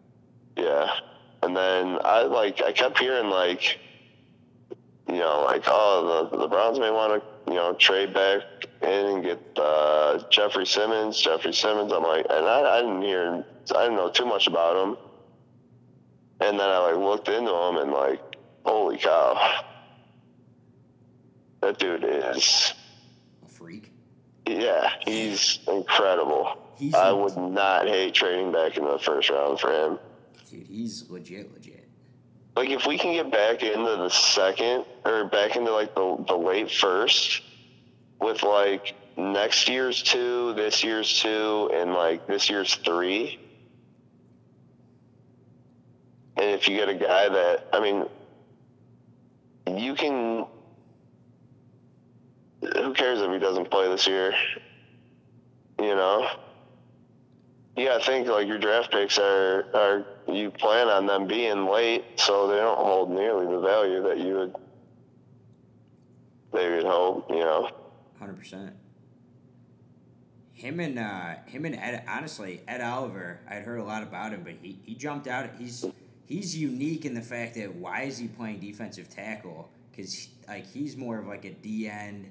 Yeah. 0.57 0.89
And 1.43 1.57
then 1.57 1.99
I 2.05 2.23
like 2.23 2.63
I 2.63 2.73
kept 2.73 2.99
hearing 2.99 3.29
like 3.29 3.79
you 5.09 5.19
know, 5.19 5.45
like 5.45 5.65
oh 5.67 6.29
the 6.31 6.39
the 6.39 6.49
Browns 6.49 6.81
may 6.81 6.91
want 6.91 7.23
to, 7.23 7.53
you 7.53 7.57
know, 7.57 7.75
trade 7.75 8.15
back 8.15 8.43
in 8.83 8.89
and 8.89 9.23
get 9.23 9.41
uh, 9.57 10.23
Jeffrey 10.31 10.67
Simmons, 10.67 11.21
Jeffrey 11.21 11.53
Simmons. 11.53 11.93
I'm 11.93 12.03
like 12.03 12.27
and 12.31 12.47
I, 12.47 12.79
I 12.79 12.81
didn't 12.81 13.03
hear 13.03 13.45
I 13.75 13.83
didn't 13.83 13.97
know 13.97 14.11
too 14.11 14.27
much 14.27 14.47
about 14.47 14.77
him. 14.77 14.97
And 16.41 16.59
then 16.59 16.69
I 16.69 16.79
like 16.79 16.97
looked 16.97 17.29
into 17.29 17.53
him 17.53 17.77
and 17.77 17.93
like 17.93 18.21
holy 18.65 18.99
cow. 18.99 19.63
That 21.63 21.79
dude 21.79 22.05
is 22.05 22.75
A 23.45 23.49
freak. 23.49 23.91
yeah, 24.47 24.91
he's 25.07 25.59
incredible. 25.67 26.59
He's 26.77 26.95
I 26.95 27.11
would 27.13 27.37
not 27.37 27.89
hate 27.89 28.15
trading 28.15 28.53
back 28.53 28.77
into 28.77 28.91
the 28.93 28.99
first 28.99 29.31
round 29.31 29.59
for 29.59 29.73
him. 29.73 29.99
Dude, 30.51 30.67
he's 30.67 31.09
legit, 31.09 31.53
legit. 31.53 31.89
Like 32.55 32.69
if 32.71 32.87
we 32.87 32.99
can 32.99 33.15
get 33.15 33.33
back 33.33 33.63
into 33.63 33.97
the 33.97 34.11
second 34.11 34.85
or 35.05 35.25
back 35.25 35.57
into 35.57 35.73
like 35.73 35.95
the 35.95 36.23
the 36.29 36.37
late 36.37 36.71
first 36.71 37.43
with 38.21 38.43
like 38.43 38.95
next 39.17 39.69
year's 39.69 40.03
two, 40.03 40.53
this 40.55 40.85
year's 40.85 41.21
two, 41.21 41.71
and 41.73 41.93
like 41.95 42.27
this 42.27 42.51
year's 42.51 42.75
three. 42.77 43.41
And 46.37 46.51
if 46.51 46.69
you 46.69 46.77
get 46.77 46.89
a 46.89 46.95
guy 46.95 47.29
that 47.29 47.69
I 47.73 47.81
mean 47.81 48.07
you 49.67 49.95
can 49.95 50.47
who 52.61 52.95
cares 52.95 53.21
if 53.21 53.31
he 53.31 53.39
doesn't 53.39 53.71
play 53.71 53.89
this 53.89 54.07
year? 54.07 54.35
You 55.79 55.95
know? 55.95 56.29
Yeah, 57.77 57.85
gotta 57.85 58.05
think 58.05 58.29
like 58.29 58.47
your 58.47 58.59
draft 58.59 58.91
picks 58.91 59.19
are 59.19 59.67
are 59.75 60.07
you 60.33 60.51
plan 60.51 60.89
on 60.89 61.07
them 61.07 61.27
being 61.27 61.67
late 61.67 62.05
so 62.17 62.49
they 62.49 62.57
don't 62.57 62.79
hold 62.79 63.11
nearly 63.11 63.47
the 63.47 63.61
value 63.61 64.03
that 64.03 64.19
you 64.19 64.35
would 64.35 64.55
they 66.53 66.71
would 66.71 66.85
hope, 66.85 67.29
you 67.29 67.41
know. 67.41 67.71
Hundred 68.19 68.39
percent. 68.39 68.73
Him 70.55 70.81
and 70.81 70.99
uh, 70.99 71.35
him 71.45 71.67
and 71.67 71.77
Ed, 71.77 72.03
honestly, 72.09 72.63
Ed 72.67 72.81
Oliver. 72.81 73.41
I'd 73.47 73.63
heard 73.63 73.79
a 73.79 73.85
lot 73.85 74.03
about 74.03 74.33
him, 74.33 74.43
but 74.43 74.55
he, 74.63 74.79
he 74.85 74.95
jumped 74.95 75.27
out. 75.27 75.51
He's 75.59 75.85
he's 76.27 76.57
unique 76.57 77.05
in 77.05 77.15
the 77.15 77.23
fact 77.23 77.55
that 77.55 77.75
why 77.75 78.03
is 78.03 78.19
he 78.19 78.29
playing 78.29 78.61
defensive 78.61 79.09
tackle? 79.09 79.71
Because 79.91 80.29
like 80.49 80.67
he's 80.67 80.97
more 80.97 81.19
of 81.19 81.27
like 81.27 81.45
a 81.45 81.51
D 81.53 81.89
end. 81.89 82.27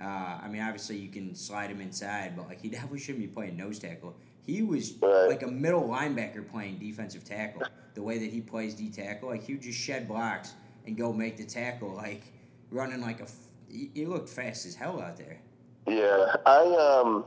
Uh, 0.00 0.04
I 0.42 0.48
mean, 0.48 0.62
obviously 0.62 0.96
you 0.96 1.10
can 1.10 1.34
slide 1.34 1.70
him 1.70 1.80
inside, 1.80 2.34
but 2.36 2.48
like 2.48 2.60
he 2.62 2.68
definitely 2.70 3.00
shouldn't 3.00 3.20
be 3.24 3.28
playing 3.28 3.56
nose 3.56 3.78
tackle. 3.78 4.14
He 4.46 4.62
was 4.62 4.94
Right. 5.02 5.26
like 5.28 5.42
a 5.42 5.46
middle 5.50 5.86
linebacker 5.86 6.48
playing 6.50 6.78
defensive 6.78 7.24
tackle. 7.24 7.62
The 7.94 8.02
way 8.02 8.18
that 8.18 8.30
he 8.30 8.40
plays 8.40 8.74
D 8.74 8.88
tackle, 8.88 9.28
like 9.28 9.42
he 9.42 9.52
would 9.54 9.62
just 9.62 9.78
shed 9.78 10.08
blocks 10.08 10.54
and 10.86 10.96
go 10.96 11.12
make 11.12 11.36
the 11.36 11.44
tackle, 11.44 11.92
like 11.94 12.22
running 12.70 13.00
like 13.00 13.20
a. 13.20 13.24
f- 13.24 13.34
He, 13.68 14.06
looked 14.06 14.28
fast 14.28 14.64
as 14.66 14.74
hell 14.74 15.00
out 15.00 15.16
there. 15.16 15.38
Yeah. 15.86 16.34
I 16.46 16.60
um 16.60 17.24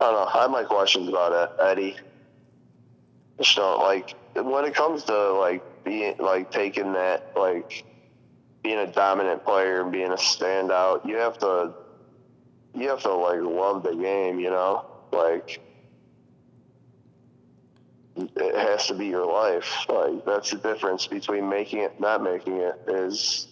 I 0.00 0.04
don't 0.06 0.14
know, 0.14 0.24
I 0.32 0.42
have 0.42 0.50
my 0.50 0.62
questions 0.64 1.08
about 1.08 1.60
Eddie. 1.60 1.96
Just 3.38 3.56
don't 3.56 3.80
like 3.80 4.14
when 4.34 4.64
it 4.64 4.74
comes 4.74 5.04
to 5.04 5.32
like 5.32 5.62
being 5.84 6.14
like 6.18 6.50
taking 6.50 6.92
that 6.92 7.32
like 7.36 7.84
being 8.62 8.78
a 8.78 8.86
dominant 8.86 9.44
player 9.44 9.82
and 9.82 9.92
being 9.92 10.12
a 10.12 10.16
standout, 10.16 11.06
you 11.06 11.16
have 11.16 11.38
to 11.38 11.72
you 12.74 12.88
have 12.88 13.02
to 13.02 13.12
like 13.12 13.40
love 13.40 13.82
the 13.82 13.94
game, 13.94 14.38
you 14.38 14.50
know? 14.50 14.86
Like 15.12 15.60
it 18.16 18.54
has 18.54 18.86
to 18.86 18.94
be 18.94 19.06
your 19.06 19.26
life. 19.26 19.86
Like 19.88 20.24
that's 20.24 20.50
the 20.50 20.58
difference 20.58 21.06
between 21.06 21.48
making 21.48 21.80
it, 21.80 22.00
not 22.00 22.22
making 22.22 22.58
it. 22.58 22.74
Is 22.88 23.48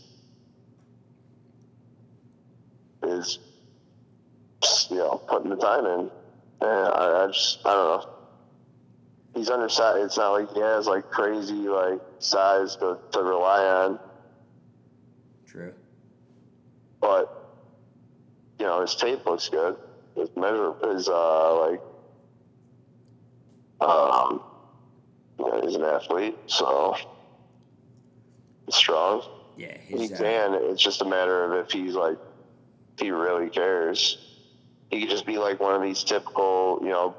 is 3.02 3.38
you 4.90 4.96
know 4.96 5.22
putting 5.28 5.50
the 5.50 5.56
time 5.56 5.86
in. 5.86 6.10
And 6.62 6.88
I, 6.88 7.24
I 7.24 7.26
just 7.28 7.60
I 7.64 7.72
don't 7.72 8.00
know. 8.02 8.19
He's 9.34 9.48
undersized. 9.48 10.04
It's 10.04 10.16
not 10.16 10.32
like 10.32 10.52
he 10.52 10.60
has 10.60 10.86
like 10.86 11.08
crazy 11.10 11.68
like 11.68 12.00
size 12.18 12.76
to, 12.76 12.98
to 13.12 13.22
rely 13.22 13.64
on, 13.64 13.98
True. 15.46 15.72
but 17.00 17.32
you 18.58 18.66
know 18.66 18.80
his 18.80 18.94
tape 18.94 19.24
looks 19.26 19.48
good. 19.48 19.76
His 20.16 20.28
measure 20.36 20.74
is 20.90 21.08
uh 21.08 21.60
like 21.60 21.80
um 23.80 24.40
you 25.38 25.50
know, 25.50 25.60
he's 25.62 25.74
an 25.74 25.84
athlete, 25.84 26.36
so 26.46 26.94
he's 28.66 28.74
strong. 28.74 29.22
Yeah, 29.56 29.76
He 29.78 30.12
uh, 30.12 30.16
can. 30.16 30.54
It's 30.54 30.82
just 30.82 31.00
a 31.02 31.04
matter 31.04 31.44
of 31.44 31.64
if 31.64 31.72
he's 31.72 31.94
like, 31.94 32.18
if 32.94 33.00
he 33.00 33.10
really 33.10 33.48
cares. 33.48 34.18
He 34.90 35.00
could 35.00 35.10
just 35.10 35.24
be 35.24 35.38
like 35.38 35.60
one 35.60 35.74
of 35.74 35.82
these 35.82 36.02
typical, 36.02 36.80
you 36.82 36.88
know, 36.88 37.14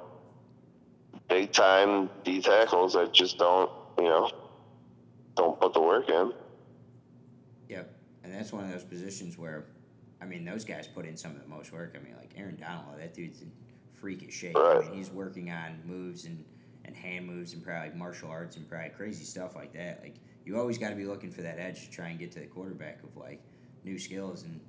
big 1.31 1.51
time 1.53 2.09
D 2.23 2.41
tackles 2.41 2.93
that 2.93 3.13
just 3.13 3.37
don't, 3.37 3.71
you 3.97 4.03
know, 4.03 4.29
don't 5.37 5.59
put 5.59 5.73
the 5.73 5.81
work 5.81 6.09
in. 6.09 6.33
Yep, 7.69 7.95
and 8.23 8.33
that's 8.33 8.51
one 8.51 8.65
of 8.65 8.71
those 8.71 8.83
positions 8.83 9.37
where, 9.37 9.65
I 10.21 10.25
mean, 10.25 10.43
those 10.43 10.65
guys 10.65 10.87
put 10.87 11.05
in 11.05 11.15
some 11.15 11.31
of 11.31 11.41
the 11.41 11.47
most 11.47 11.71
work. 11.71 11.95
I 11.99 12.03
mean, 12.03 12.15
like 12.17 12.33
Aaron 12.35 12.57
Donald, 12.59 12.99
that 12.99 13.13
dude's 13.13 13.41
in 13.41 13.51
freakish 13.93 14.33
shape. 14.33 14.57
I 14.57 14.79
mean, 14.81 14.93
he's 14.93 15.09
working 15.09 15.51
on 15.51 15.79
moves 15.85 16.25
and, 16.25 16.43
and 16.83 16.95
hand 16.95 17.25
moves 17.25 17.53
and 17.53 17.63
probably 17.63 17.97
martial 17.97 18.29
arts 18.29 18.57
and 18.57 18.67
probably 18.67 18.89
crazy 18.89 19.23
stuff 19.23 19.55
like 19.55 19.71
that. 19.73 20.01
Like 20.03 20.15
you 20.45 20.59
always 20.59 20.77
got 20.77 20.89
to 20.89 20.95
be 20.95 21.05
looking 21.05 21.31
for 21.31 21.43
that 21.43 21.59
edge 21.59 21.85
to 21.85 21.91
try 21.91 22.09
and 22.09 22.19
get 22.19 22.33
to 22.33 22.39
the 22.39 22.47
quarterback 22.47 23.01
of 23.03 23.15
like 23.15 23.41
new 23.83 23.97
skills 23.97 24.43
and. 24.43 24.59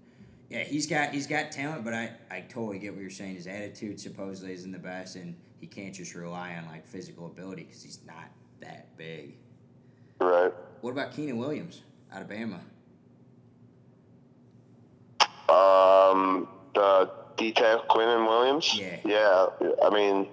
Yeah, 0.48 0.64
he's 0.64 0.86
got 0.86 1.14
he's 1.14 1.26
got 1.26 1.50
talent, 1.50 1.82
but 1.82 1.94
I, 1.94 2.12
I 2.30 2.40
totally 2.40 2.78
get 2.78 2.92
what 2.92 3.00
you're 3.00 3.08
saying. 3.08 3.36
His 3.36 3.46
attitude 3.46 3.98
supposedly 3.98 4.52
isn't 4.52 4.70
the 4.70 4.78
best, 4.78 5.16
and 5.16 5.34
he 5.62 5.68
can't 5.68 5.94
just 5.94 6.16
rely 6.16 6.56
on 6.56 6.66
like 6.66 6.84
physical 6.84 7.26
ability 7.26 7.62
because 7.62 7.84
he's 7.84 8.00
not 8.04 8.24
that 8.60 8.96
big. 8.98 9.34
Right. 10.20 10.52
What 10.80 10.90
about 10.90 11.12
Keenan 11.14 11.38
Williams 11.38 11.82
out 12.12 12.20
of 12.20 12.28
Bama? 12.28 12.58
Um, 15.48 16.48
the 16.74 17.08
D 17.36 17.52
tackle 17.52 17.84
Quinnen 17.88 18.26
Williams. 18.28 18.76
Yeah. 18.76 18.96
Yeah. 19.04 19.46
I 19.84 19.90
mean, 19.90 20.26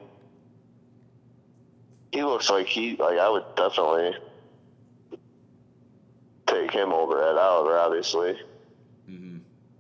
he 2.11 2.23
looks 2.23 2.49
like 2.49 2.65
he 2.65 2.95
like 2.95 3.19
I 3.19 3.29
would 3.29 3.43
definitely 3.55 4.15
take 6.47 6.71
him 6.71 6.91
over 6.91 7.21
Ed 7.23 7.37
Oliver. 7.37 7.77
Obviously, 7.77 8.35
Mm-hmm. 9.09 9.37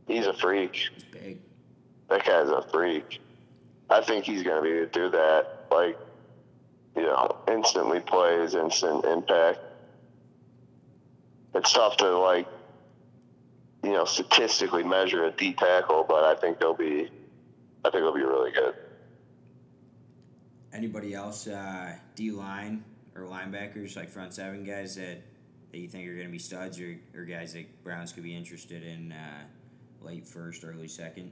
he's 0.07 0.27
a 0.27 0.33
freak. 0.33 0.75
He's 0.93 1.03
big. 1.05 1.39
that 2.09 2.23
guy's 2.23 2.49
a 2.49 2.63
freak. 2.71 3.19
I 3.89 4.01
think 4.01 4.25
he's 4.25 4.43
going 4.43 4.57
to 4.57 4.61
be 4.61 4.75
able 4.75 4.85
to 4.87 4.91
do 4.91 5.09
that. 5.09 5.65
Like, 5.71 5.97
you 6.95 7.03
know, 7.03 7.37
instantly 7.47 7.99
plays, 7.99 8.55
instant 8.55 9.05
impact. 9.05 9.59
It's 11.55 11.73
tough 11.73 11.97
to 11.97 12.17
like, 12.17 12.47
you 13.83 13.91
know, 13.91 14.05
statistically 14.05 14.83
measure 14.83 15.25
a 15.25 15.31
D 15.31 15.53
tackle, 15.53 16.05
but 16.07 16.23
I 16.23 16.35
think 16.35 16.59
they'll 16.59 16.73
be, 16.73 17.09
I 17.83 17.89
think 17.89 18.03
they'll 18.03 18.13
be 18.13 18.21
really 18.21 18.51
good. 18.51 18.75
Anybody 20.73 21.13
else 21.15 21.47
uh, 21.47 21.95
D 22.15 22.31
line 22.31 22.83
or 23.15 23.23
linebackers 23.23 23.95
like 23.95 24.09
front 24.09 24.33
seven 24.33 24.63
guys 24.63 24.95
that, 24.95 25.21
that 25.71 25.77
you 25.77 25.87
think 25.87 26.07
are 26.07 26.13
going 26.13 26.27
to 26.27 26.31
be 26.31 26.39
studs 26.39 26.79
or, 26.79 26.95
or 27.15 27.23
guys 27.23 27.53
that 27.53 27.83
Browns 27.83 28.11
could 28.11 28.23
be 28.23 28.35
interested 28.35 28.83
in 28.83 29.11
uh, 29.11 29.43
late 30.01 30.27
first, 30.27 30.63
early 30.63 30.87
second? 30.87 31.31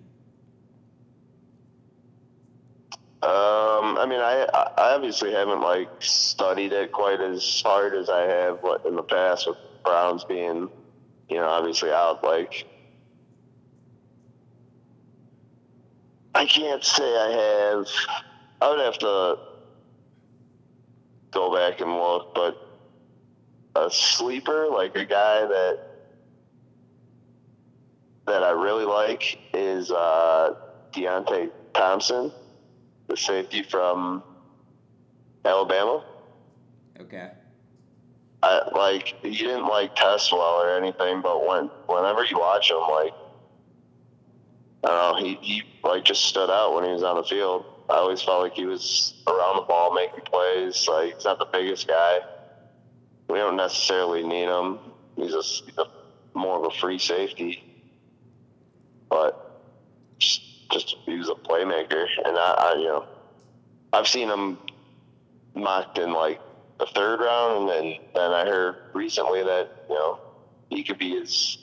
Um, 3.23 3.97
I 3.97 4.05
mean, 4.07 4.19
I, 4.19 4.45
I 4.53 4.93
obviously 4.93 5.31
haven't 5.31 5.61
like 5.61 5.89
studied 5.99 6.71
it 6.71 6.91
quite 6.91 7.19
as 7.19 7.63
hard 7.65 7.95
as 7.95 8.09
I 8.09 8.21
have 8.21 8.59
what 8.61 8.85
in 8.85 8.95
the 8.95 9.01
past 9.01 9.47
with 9.47 9.57
Browns 9.83 10.23
being, 10.23 10.69
you 11.27 11.37
know, 11.37 11.47
obviously 11.47 11.89
out. 11.89 12.23
Like, 12.23 12.67
I 16.35 16.45
can't 16.45 16.83
say 16.83 17.03
I 17.03 17.31
have. 17.31 17.87
I 18.61 18.69
would 18.69 18.79
have 18.81 18.99
to 18.99 19.39
go 21.31 21.55
back 21.55 21.81
and 21.81 21.91
look, 21.91 22.35
but 22.35 22.55
a 23.75 23.89
sleeper, 23.89 24.67
like 24.69 24.95
a 24.95 25.05
guy 25.05 25.39
that 25.39 25.79
that 28.27 28.43
I 28.43 28.51
really 28.51 28.85
like, 28.85 29.39
is 29.55 29.89
uh, 29.89 30.53
Deionte 30.91 31.49
Thompson 31.73 32.31
the 33.07 33.17
safety 33.17 33.63
from 33.63 34.23
Alabama. 35.45 36.03
Okay. 36.99 37.31
I 38.43 38.69
like 38.75 39.15
he 39.23 39.37
didn't 39.37 39.65
like 39.65 39.95
test 39.95 40.31
well 40.31 40.61
or 40.61 40.77
anything, 40.77 41.21
but 41.21 41.45
when 41.45 41.69
whenever 41.87 42.23
you 42.23 42.37
watch 42.37 42.69
him, 42.69 42.77
like 42.77 43.13
I 44.83 44.87
don't 44.87 45.23
know, 45.23 45.27
he, 45.27 45.37
he 45.41 45.63
like 45.83 46.03
just 46.03 46.25
stood 46.25 46.49
out 46.49 46.75
when 46.75 46.83
he 46.83 46.91
was 46.91 47.03
on 47.03 47.15
the 47.15 47.23
field. 47.23 47.65
I 47.89 47.95
always 47.95 48.21
felt 48.21 48.43
like 48.43 48.53
he 48.53 48.65
was 48.65 49.13
around 49.27 49.57
the 49.57 49.63
ball 49.63 49.93
making 49.93 50.21
plays. 50.25 50.87
Like 50.87 51.15
he's 51.15 51.25
not 51.25 51.39
the 51.39 51.45
biggest 51.45 51.87
guy. 51.87 52.19
We 53.29 53.37
don't 53.37 53.57
necessarily 53.57 54.23
need 54.23 54.45
him. 54.45 54.79
He's 55.15 55.33
a, 55.33 55.41
he's 55.41 55.77
a 55.77 55.85
more 56.37 56.57
of 56.57 56.71
a 56.71 56.77
free 56.77 56.99
safety, 56.99 57.63
but 59.09 59.43
just 60.19 60.46
just 60.71 60.95
he 61.05 61.17
was 61.17 61.29
a 61.29 61.33
playmaker, 61.33 62.05
and 62.25 62.37
I, 62.37 62.55
I 62.57 62.75
you 62.77 62.85
know 62.85 63.05
I've 63.93 64.07
seen 64.07 64.29
him 64.29 64.57
mocked 65.55 65.97
in 65.97 66.11
like 66.11 66.39
the 66.79 66.85
third 66.87 67.19
round, 67.19 67.69
and 67.69 67.69
then 67.69 67.95
then 68.13 68.31
I 68.31 68.45
heard 68.45 68.75
recently 68.93 69.43
that 69.43 69.85
you 69.89 69.95
know 69.95 70.19
he 70.69 70.83
could 70.83 70.97
be 70.97 71.17
as 71.17 71.57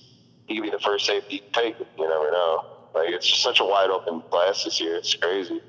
he 0.46 0.56
could 0.56 0.64
be 0.64 0.70
the 0.70 0.78
first 0.78 1.06
safety 1.06 1.42
take. 1.52 1.76
You 1.78 2.08
never 2.08 2.30
know. 2.30 2.64
Like 2.94 3.10
it's 3.10 3.26
just 3.26 3.42
such 3.42 3.60
a 3.60 3.64
wide 3.64 3.90
open 3.90 4.22
class 4.30 4.64
this 4.64 4.80
year. 4.80 4.96
It's 4.96 5.14
crazy. 5.14 5.60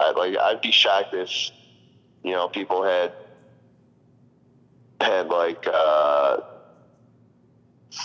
I'd 0.00 0.16
like 0.16 0.36
I'd 0.36 0.60
be 0.60 0.72
shocked 0.72 1.14
if 1.14 1.50
you 2.22 2.32
know 2.32 2.48
people 2.48 2.82
had 2.82 3.12
had 5.00 5.28
like 5.28 5.66
uh, 5.66 6.38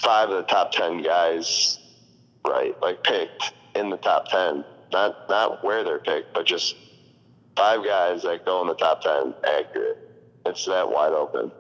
five 0.02 0.30
of 0.30 0.38
the 0.38 0.44
top 0.44 0.72
ten 0.72 1.02
guys 1.02 1.80
right, 2.46 2.80
like 2.82 3.04
picked 3.04 3.54
in 3.76 3.90
the 3.90 3.98
top 3.98 4.28
ten. 4.30 4.64
Not 4.92 5.28
not 5.30 5.64
where 5.64 5.84
they're 5.84 6.00
picked, 6.00 6.34
but 6.34 6.46
just 6.46 6.76
five 7.56 7.84
guys 7.84 8.24
that 8.24 8.46
go 8.46 8.62
in 8.62 8.68
the 8.68 8.76
top 8.76 9.02
ten 9.02 9.34
accurate. 9.44 9.98
It's 10.46 10.66
that 10.66 10.90
wide 10.90 11.14
open. 11.14 11.52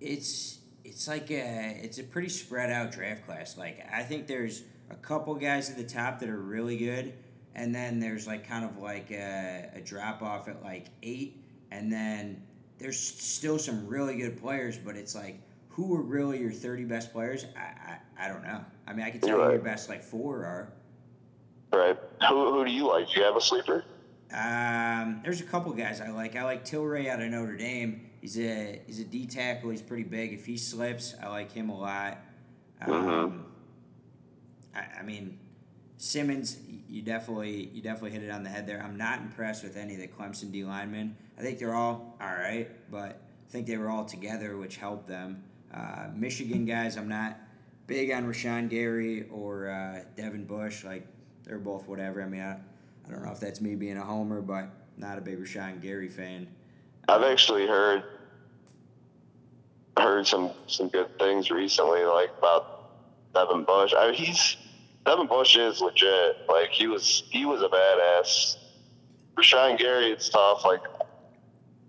It's 0.00 0.58
it's 0.84 1.08
like 1.08 1.30
a 1.30 1.78
it's 1.82 1.98
a 1.98 2.04
pretty 2.04 2.28
spread 2.28 2.70
out 2.70 2.92
draft 2.92 3.26
class. 3.26 3.56
Like 3.56 3.84
I 3.92 4.02
think 4.02 4.26
there's 4.26 4.62
a 4.90 4.94
couple 4.94 5.34
guys 5.34 5.70
at 5.70 5.76
the 5.76 5.84
top 5.84 6.20
that 6.20 6.28
are 6.28 6.40
really 6.40 6.76
good, 6.78 7.12
and 7.54 7.74
then 7.74 8.00
there's 8.00 8.26
like 8.26 8.46
kind 8.48 8.64
of 8.64 8.78
like 8.78 9.10
a, 9.10 9.70
a 9.74 9.80
drop 9.80 10.22
off 10.22 10.48
at 10.48 10.62
like 10.62 10.86
eight, 11.02 11.42
and 11.70 11.92
then 11.92 12.42
there's 12.78 12.98
still 12.98 13.58
some 13.58 13.86
really 13.86 14.16
good 14.16 14.40
players, 14.40 14.78
but 14.78 14.96
it's 14.96 15.14
like 15.14 15.40
who 15.68 15.94
are 15.94 16.02
really 16.02 16.40
your 16.40 16.52
thirty 16.52 16.84
best 16.84 17.12
players? 17.12 17.44
I 17.56 17.92
I, 18.20 18.26
I 18.26 18.28
don't 18.28 18.44
know. 18.44 18.64
I 18.86 18.92
mean, 18.92 19.04
I 19.04 19.10
can 19.10 19.20
tell 19.20 19.36
you 19.36 19.42
Right. 19.42 19.52
your 19.54 19.62
best 19.62 19.88
like 19.88 20.02
four 20.02 20.44
are. 20.44 20.72
Right. 21.78 21.96
Who 22.28 22.52
who 22.52 22.64
do 22.64 22.72
you 22.72 22.88
like? 22.88 23.08
Do 23.08 23.20
you 23.20 23.24
have 23.24 23.36
a 23.36 23.40
sleeper? 23.40 23.84
Um, 24.32 25.20
there's 25.22 25.40
a 25.40 25.44
couple 25.44 25.72
guys 25.72 26.00
I 26.00 26.10
like. 26.10 26.34
I 26.34 26.42
like 26.42 26.64
Tillery 26.64 27.08
out 27.08 27.22
of 27.22 27.30
Notre 27.30 27.56
Dame. 27.56 28.10
He's 28.20 28.36
a 28.36 28.82
he's 28.84 28.98
a 28.98 29.04
D 29.04 29.26
tackle. 29.26 29.70
He's 29.70 29.80
pretty 29.80 30.02
big. 30.02 30.32
If 30.32 30.44
he 30.44 30.56
slips, 30.56 31.14
I 31.22 31.28
like 31.28 31.52
him 31.52 31.70
a 31.70 31.78
lot. 31.78 32.18
Um, 32.84 33.46
I, 34.74 34.86
I 34.98 35.02
mean, 35.02 35.38
Simmons, 35.98 36.58
you 36.88 37.00
definitely 37.00 37.70
you 37.72 37.80
definitely 37.80 38.10
hit 38.10 38.24
it 38.24 38.30
on 38.30 38.42
the 38.42 38.50
head 38.50 38.66
there. 38.66 38.82
I'm 38.82 38.96
not 38.96 39.20
impressed 39.20 39.62
with 39.62 39.76
any 39.76 39.94
of 39.94 40.00
the 40.00 40.08
Clemson 40.08 40.50
D 40.50 40.64
linemen. 40.64 41.16
I 41.38 41.42
think 41.42 41.60
they're 41.60 41.74
all 41.74 42.16
all 42.20 42.34
right, 42.34 42.68
but 42.90 43.20
I 43.46 43.50
think 43.50 43.68
they 43.68 43.76
were 43.76 43.88
all 43.88 44.04
together, 44.04 44.56
which 44.56 44.78
helped 44.78 45.06
them. 45.06 45.44
Uh, 45.72 46.08
Michigan 46.12 46.64
guys, 46.64 46.96
I'm 46.96 47.08
not 47.08 47.38
big 47.86 48.10
on 48.10 48.26
Rashan 48.26 48.68
Gary 48.68 49.28
or 49.30 49.68
uh, 49.70 50.00
Devin 50.16 50.44
Bush. 50.44 50.84
Like 50.84 51.06
they're 51.48 51.58
both 51.58 51.88
whatever. 51.88 52.22
I 52.22 52.26
mean, 52.26 52.42
I, 52.42 52.52
I 52.52 53.10
don't 53.10 53.24
know 53.24 53.32
if 53.32 53.40
that's 53.40 53.60
me 53.60 53.74
being 53.74 53.96
a 53.96 54.04
homer, 54.04 54.40
but 54.40 54.68
not 54.96 55.18
a 55.18 55.20
big 55.20 55.40
Rashan 55.40 55.80
Gary 55.80 56.08
fan. 56.08 56.46
I've 57.08 57.22
actually 57.22 57.66
heard 57.66 58.04
heard 59.98 60.26
some 60.26 60.50
some 60.66 60.88
good 60.88 61.18
things 61.18 61.50
recently, 61.50 62.04
like 62.04 62.30
about 62.38 62.90
Devin 63.34 63.64
Bush. 63.64 63.94
I 63.96 64.08
mean, 64.08 64.14
he's 64.14 64.56
Devin 65.06 65.26
Bush 65.26 65.56
is 65.56 65.80
legit. 65.80 66.36
Like 66.48 66.70
he 66.70 66.86
was 66.86 67.24
he 67.30 67.46
was 67.46 67.62
a 67.62 67.68
badass. 67.68 68.56
Rashan 69.36 69.78
Gary, 69.78 70.12
it's 70.12 70.28
tough. 70.28 70.64
Like 70.64 70.82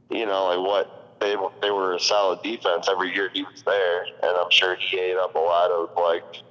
you 0.10 0.26
know, 0.26 0.46
like 0.46 0.66
what 0.66 1.18
they 1.20 1.36
they 1.62 1.72
were 1.72 1.96
a 1.96 2.00
solid 2.00 2.42
defense 2.44 2.88
every 2.90 3.14
year 3.14 3.30
he 3.34 3.44
was 3.44 3.62
there, 3.64 4.04
and 4.04 4.38
I'm 4.38 4.50
sure 4.50 4.76
he 4.76 4.98
ate 4.98 5.18
up 5.18 5.36
a 5.36 5.40
lot 5.40 5.70
of 5.70 5.90
like 5.98 6.44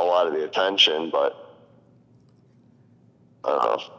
a 0.00 0.04
lot 0.04 0.26
of 0.26 0.32
the 0.32 0.44
attention. 0.44 1.10
But 1.10 1.56
I 3.44 3.48
don't 3.50 3.62
know. 3.64 3.92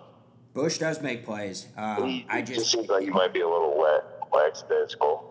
Bush 0.53 0.77
does 0.77 1.01
make 1.01 1.25
plays. 1.25 1.67
Um, 1.77 2.03
He, 2.07 2.25
I 2.29 2.41
just 2.41 2.59
just 2.59 2.71
seems 2.71 2.89
like 2.89 3.03
he 3.03 3.09
might 3.09 3.33
be 3.33 3.41
a 3.41 3.47
little 3.47 3.77
wet, 3.77 4.03
lackadaisical. 4.33 5.25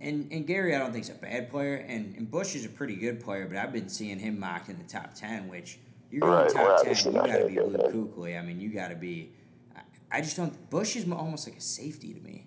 And 0.00 0.32
and 0.32 0.46
Gary, 0.46 0.74
I 0.74 0.78
don't 0.78 0.92
think 0.92 1.04
is 1.04 1.10
a 1.10 1.14
bad 1.14 1.50
player, 1.50 1.74
and, 1.74 2.16
and 2.16 2.30
Bush 2.30 2.54
is 2.54 2.64
a 2.64 2.70
pretty 2.70 2.96
good 2.96 3.20
player, 3.20 3.46
but 3.46 3.58
I've 3.58 3.72
been 3.72 3.90
seeing 3.90 4.18
him 4.18 4.40
mocked 4.40 4.70
in 4.70 4.78
the 4.78 4.84
top 4.84 5.12
ten, 5.14 5.46
which 5.48 5.78
you're 6.10 6.26
Right, 6.26 6.48
top 6.48 6.62
well, 6.62 6.84
ten, 6.84 6.96
you 6.96 7.12
got 7.12 7.36
to 7.36 7.46
be 7.46 7.60
Luke 7.60 7.72
that. 7.72 7.92
Kuechly. 7.92 8.38
I 8.38 8.42
mean, 8.42 8.60
you 8.60 8.70
got 8.70 8.88
to 8.88 8.94
be. 8.96 9.32
I, 9.76 9.80
I 10.10 10.20
just 10.22 10.38
don't. 10.38 10.70
Bush 10.70 10.96
is 10.96 11.10
almost 11.10 11.46
like 11.46 11.58
a 11.58 11.60
safety 11.60 12.14
to 12.14 12.20
me. 12.20 12.46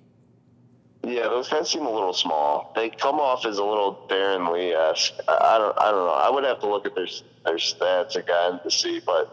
Yeah, 1.06 1.24
those 1.24 1.50
guys 1.50 1.70
seem 1.70 1.86
a 1.86 1.92
little 1.92 2.14
small. 2.14 2.72
They 2.76 2.90
come 2.90 3.20
off 3.20 3.46
as 3.46 3.58
a 3.58 3.64
little 3.64 4.00
Darron 4.10 4.54
Lee 4.54 4.74
esque. 4.74 5.14
I 5.28 5.58
don't, 5.58 5.78
I 5.78 5.92
don't 5.92 6.06
know. 6.08 6.14
I 6.14 6.30
would 6.30 6.46
have 6.46 6.60
to 6.60 6.68
look 6.68 6.86
at 6.86 6.96
their 6.96 7.08
their 7.46 7.56
stats 7.58 8.16
again 8.16 8.62
to 8.64 8.72
see, 8.72 9.02
but 9.06 9.30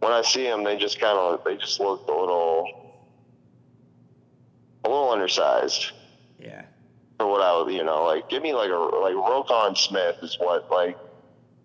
when 0.00 0.12
I 0.12 0.22
see 0.22 0.44
them, 0.44 0.64
they 0.64 0.76
just 0.76 0.98
kind 1.00 1.16
of 1.16 1.40
they 1.44 1.56
just 1.56 1.78
look 1.80 2.02
a 2.08 2.12
little 2.12 2.66
a 4.84 4.88
little 4.88 5.10
undersized 5.10 5.92
Yeah, 6.38 6.64
for 7.18 7.28
what 7.28 7.40
I 7.42 7.56
would, 7.62 7.72
you 7.72 7.84
know, 7.84 8.04
like 8.04 8.28
give 8.28 8.42
me 8.42 8.52
like 8.54 8.70
a 8.70 8.74
like 8.76 9.14
Roquan 9.14 9.76
Smith 9.78 10.16
is 10.22 10.36
what 10.38 10.68
like 10.70 10.98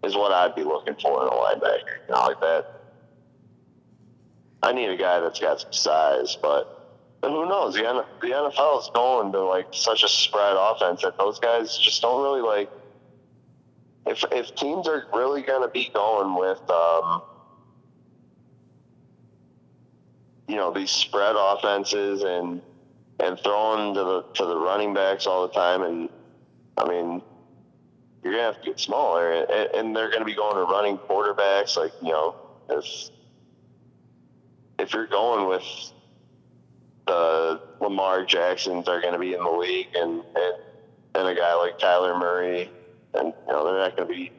is 0.03 0.15
what 0.15 0.31
I'd 0.31 0.55
be 0.55 0.63
looking 0.63 0.95
for 1.01 1.23
in 1.23 1.27
a 1.29 1.31
linebacker, 1.31 2.07
not 2.07 2.27
like 2.27 2.39
that. 2.41 2.65
I 4.61 4.73
need 4.73 4.89
a 4.89 4.97
guy 4.97 5.19
that's 5.21 5.39
got 5.39 5.59
some 5.61 5.73
size, 5.73 6.37
but 6.41 6.69
who 7.23 7.47
knows? 7.47 7.73
The, 7.75 7.87
N- 7.87 8.03
the 8.21 8.27
NFL 8.27 8.79
is 8.81 8.89
going 8.93 9.31
to 9.33 9.43
like 9.43 9.67
such 9.71 10.03
a 10.03 10.07
spread 10.07 10.55
offense 10.57 11.01
that 11.01 11.17
those 11.17 11.39
guys 11.39 11.77
just 11.77 12.01
don't 12.01 12.23
really 12.23 12.41
like. 12.41 12.69
If 14.05 14.23
if 14.31 14.55
teams 14.55 14.87
are 14.87 15.05
really 15.13 15.41
going 15.41 15.61
to 15.61 15.67
be 15.67 15.91
going 15.93 16.35
with, 16.35 16.61
um, 16.69 17.21
you 20.47 20.55
know, 20.55 20.71
these 20.71 20.89
spread 20.91 21.35
offenses 21.37 22.23
and 22.23 22.61
and 23.19 23.37
throwing 23.39 23.93
to 23.93 24.03
the 24.03 24.21
to 24.35 24.45
the 24.45 24.57
running 24.57 24.93
backs 24.93 25.27
all 25.27 25.47
the 25.47 25.53
time, 25.53 25.83
and 25.83 26.09
I 26.77 26.87
mean, 26.87 27.21
you're 28.23 28.33
gonna 28.33 28.43
have 28.45 28.61
to 28.61 28.65
get 28.65 28.79
smaller, 28.79 29.33
and, 29.33 29.75
and 29.75 29.95
they're 29.95 30.09
gonna 30.09 30.25
be 30.25 30.35
going 30.35 30.55
to 30.55 30.63
running 30.63 30.97
quarterbacks. 30.97 31.75
Like 31.75 31.91
you 32.01 32.11
know, 32.11 32.35
if 32.69 33.09
if 34.79 34.93
you're 34.93 35.07
going 35.07 35.47
with 35.47 35.63
the 37.09 37.61
Lamar 37.81 38.23
Jacksons 38.23 38.87
are 38.87 39.01
going 39.01 39.13
to 39.13 39.19
be 39.19 39.33
in 39.33 39.43
the 39.43 39.49
league, 39.49 39.87
and, 39.95 40.23
and 40.35 40.53
and 41.15 41.27
a 41.27 41.33
guy 41.33 41.55
like 41.55 41.79
Kyler 41.79 42.17
Murray, 42.17 42.69
and 43.15 43.33
you 43.47 43.53
know 43.53 43.65
they're 43.65 43.79
not 43.79 43.97
going 43.97 44.07
to 44.07 44.13
be 44.13 44.31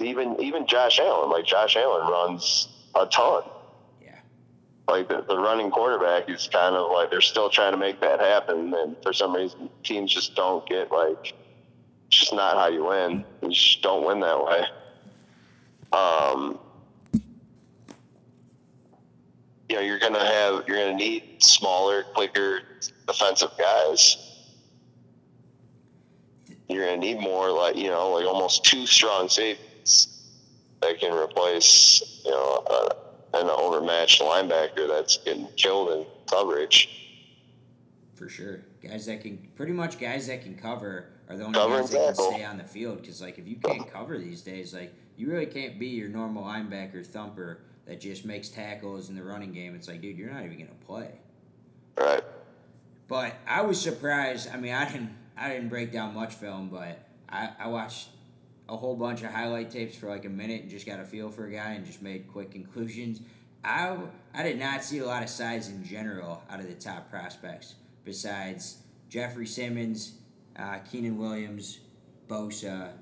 even 0.00 0.40
even 0.40 0.66
Josh 0.66 0.98
Allen. 0.98 1.30
Like 1.30 1.44
Josh 1.44 1.76
Allen 1.76 2.10
runs 2.10 2.68
a 2.94 3.06
ton. 3.06 3.42
yeah. 4.02 4.16
Like 4.88 5.08
the, 5.08 5.22
the 5.28 5.38
running 5.38 5.70
quarterback 5.70 6.30
is 6.30 6.48
kind 6.50 6.74
of 6.74 6.90
like 6.90 7.10
they're 7.10 7.20
still 7.20 7.50
trying 7.50 7.72
to 7.72 7.78
make 7.78 8.00
that 8.00 8.18
happen, 8.18 8.72
and 8.72 8.96
for 9.02 9.12
some 9.12 9.34
reason 9.36 9.68
teams 9.84 10.12
just 10.12 10.34
don't 10.34 10.66
get 10.66 10.90
like 10.90 11.34
it's 12.06 12.18
just 12.18 12.32
not 12.32 12.56
how 12.56 12.68
you 12.68 12.86
win. 12.86 13.24
You 13.42 13.50
just 13.50 13.82
don't 13.82 14.06
win 14.06 14.20
that 14.20 14.42
way. 14.42 14.64
Um, 15.92 16.58
you 19.70 19.76
know, 19.76 19.82
you're 19.82 20.00
gonna 20.00 20.18
have 20.18 20.64
you're 20.66 20.78
gonna 20.78 20.96
need 20.96 21.40
smaller, 21.40 22.02
quicker 22.02 22.62
defensive 23.06 23.52
guys. 23.56 24.16
You're 26.68 26.86
gonna 26.86 26.96
need 26.96 27.20
more 27.20 27.52
like 27.52 27.76
you 27.76 27.88
know, 27.88 28.10
like 28.10 28.26
almost 28.26 28.64
two 28.64 28.84
strong 28.84 29.28
safeties 29.28 30.26
that 30.82 30.98
can 30.98 31.14
replace 31.14 32.20
you 32.24 32.32
know 32.32 32.64
uh, 32.68 32.88
an 33.34 33.48
overmatched 33.48 34.20
linebacker 34.20 34.88
that's 34.88 35.18
getting 35.18 35.46
killed 35.56 35.92
in 35.92 36.06
coverage. 36.28 36.88
For 38.16 38.28
sure, 38.28 38.62
guys 38.82 39.06
that 39.06 39.20
can 39.20 39.38
pretty 39.54 39.72
much 39.72 40.00
guys 40.00 40.26
that 40.26 40.42
can 40.42 40.56
cover 40.56 41.10
are 41.28 41.36
the 41.36 41.44
only 41.44 41.56
Cover 41.56 41.78
guys 41.78 41.90
that 41.92 42.16
can 42.16 42.32
stay 42.32 42.44
on 42.44 42.58
the 42.58 42.64
field. 42.64 43.02
Because 43.02 43.22
like 43.22 43.38
if 43.38 43.46
you 43.46 43.54
can't 43.54 43.88
cover 43.88 44.18
these 44.18 44.42
days, 44.42 44.74
like 44.74 44.92
you 45.16 45.30
really 45.30 45.46
can't 45.46 45.78
be 45.78 45.86
your 45.86 46.08
normal 46.08 46.42
linebacker 46.42 47.06
thumper 47.06 47.60
that 47.86 48.00
just 48.00 48.24
makes 48.24 48.48
tackles 48.48 49.08
in 49.08 49.16
the 49.16 49.22
running 49.22 49.52
game. 49.52 49.74
It's 49.74 49.88
like, 49.88 50.00
dude, 50.00 50.16
you're 50.16 50.32
not 50.32 50.44
even 50.44 50.58
gonna 50.58 50.70
play. 50.86 51.10
Right. 51.96 52.24
But 53.08 53.34
I 53.46 53.62
was 53.62 53.80
surprised. 53.80 54.48
I 54.52 54.56
mean, 54.56 54.72
I 54.72 54.90
didn't 54.90 55.16
I 55.36 55.48
didn't 55.48 55.68
break 55.68 55.92
down 55.92 56.14
much 56.14 56.34
film, 56.34 56.68
but 56.68 56.98
I, 57.28 57.50
I 57.58 57.68
watched 57.68 58.08
a 58.68 58.76
whole 58.76 58.94
bunch 58.94 59.22
of 59.22 59.30
highlight 59.30 59.70
tapes 59.70 59.96
for 59.96 60.08
like 60.08 60.24
a 60.24 60.28
minute 60.28 60.62
and 60.62 60.70
just 60.70 60.86
got 60.86 61.00
a 61.00 61.04
feel 61.04 61.30
for 61.30 61.46
a 61.46 61.52
guy 61.52 61.72
and 61.72 61.84
just 61.84 62.02
made 62.02 62.28
quick 62.30 62.52
conclusions. 62.52 63.20
I, 63.64 63.96
I 64.32 64.42
did 64.42 64.58
not 64.58 64.84
see 64.84 64.98
a 64.98 65.06
lot 65.06 65.22
of 65.22 65.28
size 65.28 65.68
in 65.68 65.84
general 65.84 66.42
out 66.48 66.60
of 66.60 66.68
the 66.68 66.74
top 66.74 67.10
prospects 67.10 67.74
besides 68.04 68.78
Jeffrey 69.08 69.46
Simmons, 69.46 70.14
uh, 70.56 70.78
Keenan 70.78 71.18
Williams, 71.18 71.80
Bosa. 72.28 72.92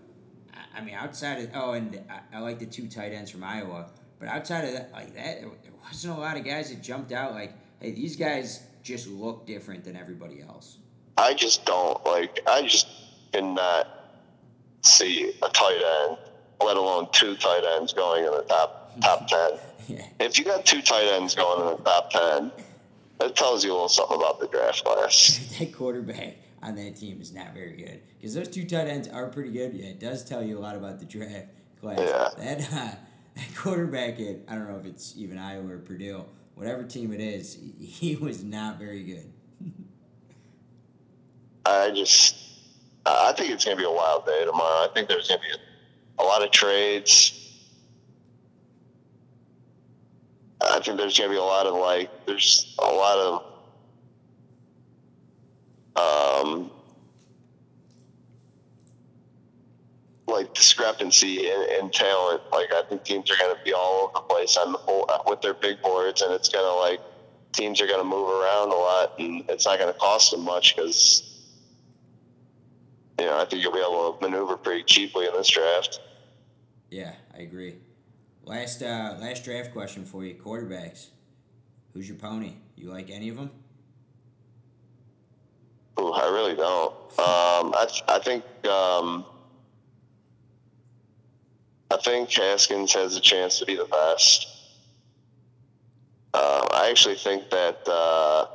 I, 0.52 0.78
I 0.78 0.80
mean, 0.80 0.94
outside 0.94 1.42
of 1.42 1.50
oh, 1.54 1.72
and 1.72 2.02
I, 2.08 2.36
I 2.36 2.40
like 2.40 2.58
the 2.58 2.66
two 2.66 2.88
tight 2.88 3.12
ends 3.12 3.30
from 3.30 3.44
Iowa. 3.44 3.90
But 4.18 4.28
outside 4.28 4.64
of 4.64 4.72
that, 4.72 4.90
like 4.92 5.14
that, 5.14 5.40
there 5.40 5.50
wasn't 5.84 6.16
a 6.16 6.20
lot 6.20 6.36
of 6.36 6.44
guys 6.44 6.70
that 6.70 6.82
jumped 6.82 7.12
out. 7.12 7.32
Like, 7.32 7.52
hey, 7.80 7.92
these 7.92 8.16
guys 8.16 8.62
just 8.82 9.08
look 9.08 9.46
different 9.46 9.84
than 9.84 9.96
everybody 9.96 10.42
else. 10.42 10.78
I 11.16 11.34
just 11.34 11.64
don't 11.64 12.04
like. 12.04 12.40
I 12.46 12.62
just 12.62 12.88
cannot 13.32 13.88
see 14.82 15.32
a 15.42 15.48
tight 15.48 16.06
end, 16.08 16.18
let 16.62 16.76
alone 16.76 17.08
two 17.12 17.36
tight 17.36 17.64
ends 17.76 17.92
going 17.92 18.24
in 18.24 18.30
the 18.30 18.44
top 18.48 19.00
top 19.00 19.28
ten. 19.28 19.50
Yeah. 19.88 20.06
If 20.20 20.38
you 20.38 20.44
got 20.44 20.64
two 20.64 20.82
tight 20.82 21.06
ends 21.14 21.34
going 21.34 21.60
in 21.60 21.76
the 21.76 21.82
top 21.82 22.10
ten, 22.10 22.52
that 23.18 23.36
tells 23.36 23.64
you 23.64 23.72
a 23.72 23.74
little 23.74 23.88
something 23.88 24.16
about 24.16 24.40
the 24.40 24.48
draft 24.48 24.84
class. 24.84 25.56
that 25.58 25.72
quarterback. 25.72 26.36
on 26.62 26.74
that 26.76 26.96
team 26.96 27.20
is 27.20 27.32
not 27.32 27.54
very 27.54 27.76
good 27.76 28.00
because 28.16 28.34
those 28.34 28.48
two 28.48 28.64
tight 28.64 28.88
ends 28.88 29.08
are 29.08 29.28
pretty 29.28 29.50
good. 29.50 29.74
Yeah, 29.74 29.86
it 29.86 30.00
does 30.00 30.24
tell 30.24 30.42
you 30.42 30.58
a 30.58 30.60
lot 30.60 30.76
about 30.76 30.98
the 30.98 31.06
draft 31.06 31.48
class. 31.80 31.98
Yeah. 31.98 32.28
That, 32.36 32.72
uh, 32.72 32.96
quarterback 33.56 34.20
at 34.20 34.36
I 34.48 34.54
don't 34.54 34.68
know 34.68 34.78
if 34.78 34.86
it's 34.86 35.14
even 35.16 35.38
Iowa 35.38 35.74
or 35.74 35.78
Purdue, 35.78 36.24
whatever 36.54 36.84
team 36.84 37.12
it 37.12 37.20
is, 37.20 37.54
he, 37.54 37.86
he 37.86 38.16
was 38.16 38.42
not 38.44 38.78
very 38.78 39.02
good. 39.02 39.32
I 41.66 41.90
just, 41.90 42.36
I 43.04 43.32
think 43.32 43.50
it's 43.50 43.64
going 43.64 43.76
to 43.76 43.82
be 43.82 43.86
a 43.86 43.90
wild 43.90 44.26
day 44.26 44.44
tomorrow. 44.44 44.84
I 44.84 44.88
think 44.94 45.08
there's 45.08 45.28
going 45.28 45.40
to 45.40 45.46
be 45.46 45.52
a, 45.52 46.22
a 46.22 46.24
lot 46.24 46.42
of 46.42 46.50
trades. 46.50 47.34
I 50.60 50.80
think 50.80 50.98
there's 50.98 51.16
going 51.16 51.30
to 51.30 51.34
be 51.34 51.38
a 51.38 51.42
lot 51.42 51.66
of 51.66 51.74
like, 51.74 52.10
there's 52.26 52.74
a 52.78 52.84
lot 52.84 53.44
of, 55.96 56.46
um, 56.46 56.70
like 60.28 60.54
discrepancy 60.54 61.50
in, 61.50 61.66
in 61.80 61.90
talent. 61.90 62.42
Like 62.52 62.72
I 62.72 62.82
think 62.88 63.04
teams 63.04 63.30
are 63.30 63.36
going 63.36 63.54
to 63.54 63.62
be 63.64 63.72
all 63.72 64.04
over 64.04 64.12
the 64.14 64.20
place 64.20 64.56
on 64.56 64.72
the 64.72 64.78
board, 64.78 65.10
with 65.26 65.40
their 65.40 65.54
big 65.54 65.80
boards, 65.82 66.22
and 66.22 66.32
it's 66.32 66.48
going 66.48 66.64
to 66.64 66.74
like 66.74 67.00
teams 67.52 67.80
are 67.80 67.86
going 67.86 68.00
to 68.00 68.08
move 68.08 68.28
around 68.28 68.70
a 68.70 68.74
lot, 68.74 69.18
and 69.18 69.44
it's 69.48 69.66
not 69.66 69.78
going 69.78 69.92
to 69.92 69.98
cost 69.98 70.30
them 70.30 70.44
much 70.44 70.76
because 70.76 71.50
you 73.18 73.26
know 73.26 73.38
I 73.38 73.44
think 73.44 73.62
you'll 73.62 73.72
be 73.72 73.80
able 73.80 74.12
to 74.12 74.28
maneuver 74.28 74.56
pretty 74.56 74.84
cheaply 74.84 75.26
in 75.26 75.32
this 75.32 75.48
draft. 75.48 76.00
Yeah, 76.90 77.14
I 77.34 77.40
agree. 77.40 77.76
Last 78.44 78.82
uh, 78.82 79.16
last 79.20 79.44
draft 79.44 79.72
question 79.72 80.04
for 80.04 80.24
you: 80.24 80.34
quarterbacks. 80.34 81.08
Who's 81.94 82.08
your 82.08 82.18
pony? 82.18 82.54
You 82.76 82.90
like 82.90 83.10
any 83.10 83.28
of 83.28 83.36
them? 83.36 83.50
Ooh, 85.98 86.12
I 86.12 86.28
really 86.28 86.54
don't. 86.54 86.92
Um, 87.18 87.74
I 87.74 87.86
I 88.08 88.18
think 88.20 88.44
um, 88.66 89.24
I 91.90 91.96
think 91.96 92.30
Haskins 92.30 92.92
has 92.94 93.16
a 93.16 93.20
chance 93.20 93.58
to 93.58 93.66
be 93.66 93.76
the 93.76 93.86
best. 93.86 94.46
Uh, 96.34 96.66
I 96.72 96.88
actually 96.90 97.16
think 97.16 97.48
that 97.50 97.78
uh, 97.88 98.46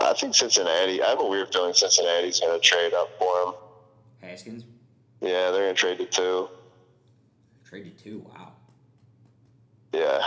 I 0.00 0.12
think 0.14 0.34
Cincinnati. 0.34 1.02
I 1.02 1.08
have 1.10 1.20
a 1.20 1.26
weird 1.26 1.52
feeling 1.52 1.74
Cincinnati's 1.74 2.40
going 2.40 2.58
to 2.58 2.64
trade 2.64 2.94
up 2.94 3.10
for 3.18 3.42
him. 3.42 3.54
Haskins 4.22 4.64
Yeah, 5.20 5.50
they're 5.50 5.64
going 5.64 5.74
to 5.74 5.80
trade 5.80 6.00
it 6.00 6.12
too. 6.12 6.48
traded 7.64 7.98
two. 7.98 8.24
Wow. 8.32 8.52
Yeah, 9.92 10.20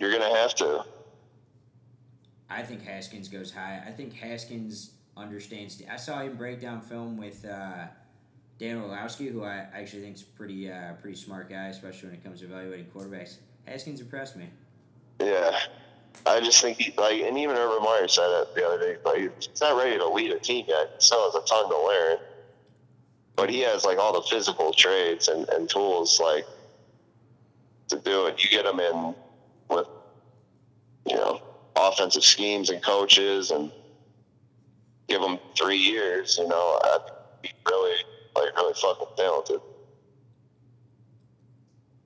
you're 0.00 0.10
going 0.10 0.22
to 0.22 0.38
have 0.38 0.54
to. 0.56 0.84
I 2.48 2.62
think 2.62 2.82
Haskins 2.84 3.28
goes 3.28 3.52
high. 3.52 3.82
I 3.86 3.90
think 3.90 4.12
Haskins 4.14 4.90
understands. 5.16 5.82
I 5.90 5.96
saw 5.96 6.20
him 6.20 6.36
break 6.36 6.60
down 6.60 6.80
film 6.82 7.16
with 7.16 7.44
uh, 7.46 7.86
Dan 8.58 8.78
Orlovsky, 8.78 9.28
who 9.28 9.44
I 9.44 9.66
actually 9.74 10.02
think 10.02 10.16
is 10.16 10.22
pretty 10.22 10.70
uh, 10.70 10.92
pretty 11.00 11.16
smart 11.16 11.50
guy, 11.50 11.68
especially 11.68 12.10
when 12.10 12.18
it 12.18 12.24
comes 12.24 12.40
to 12.40 12.46
evaluating 12.46 12.86
quarterbacks. 12.94 13.36
Haskins 13.64 14.00
impressed 14.00 14.36
me. 14.36 14.48
Yeah. 15.20 15.56
I 16.26 16.40
just 16.40 16.60
think 16.60 16.78
he, 16.78 16.92
like, 16.98 17.20
and 17.22 17.38
even 17.38 17.56
Urban 17.56 17.82
Meyer 17.82 18.06
said 18.06 18.28
it 18.28 18.54
the 18.54 18.66
other 18.66 18.78
day. 18.78 18.96
Like, 19.04 19.32
he's 19.34 19.60
not 19.60 19.76
ready 19.76 19.96
to 19.96 20.06
lead 20.06 20.30
a 20.30 20.38
team 20.38 20.66
yet. 20.68 21.02
Still 21.02 21.24
has 21.24 21.34
a 21.34 21.46
ton 21.46 21.68
to 21.68 21.78
learn, 21.78 22.18
but 23.34 23.50
he 23.50 23.60
has 23.60 23.84
like 23.84 23.98
all 23.98 24.12
the 24.12 24.26
physical 24.28 24.72
traits 24.72 25.28
and, 25.28 25.48
and 25.48 25.68
tools 25.68 26.20
like 26.20 26.46
to 27.88 27.98
do 27.98 28.26
it. 28.26 28.42
You 28.42 28.50
get 28.50 28.66
him 28.66 28.78
in 28.78 29.14
with, 29.70 29.86
you 31.06 31.16
know, 31.16 31.40
offensive 31.76 32.24
schemes 32.24 32.70
and 32.70 32.82
coaches, 32.82 33.50
and 33.50 33.72
give 35.08 35.22
him 35.22 35.38
three 35.58 35.78
years. 35.78 36.38
You 36.38 36.46
know, 36.46 36.80
I'd 36.84 37.10
be 37.42 37.50
really 37.68 37.96
really 38.72 38.94
fucking 38.94 39.16
talented. 39.16 39.60